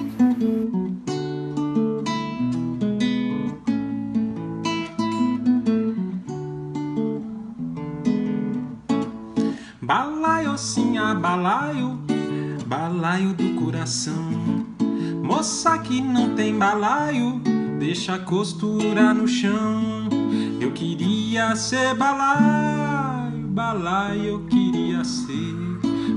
[9.89, 11.97] Balaio sim, a balaio,
[12.67, 14.63] balaio do coração.
[15.23, 17.41] Moça que não tem balaio,
[17.79, 20.07] deixa a costura no chão.
[20.61, 25.55] Eu queria ser balaio, balaio eu queria ser.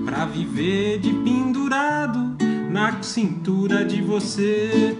[0.04, 2.36] Pra viver de pendurado
[2.70, 4.98] na cintura de você.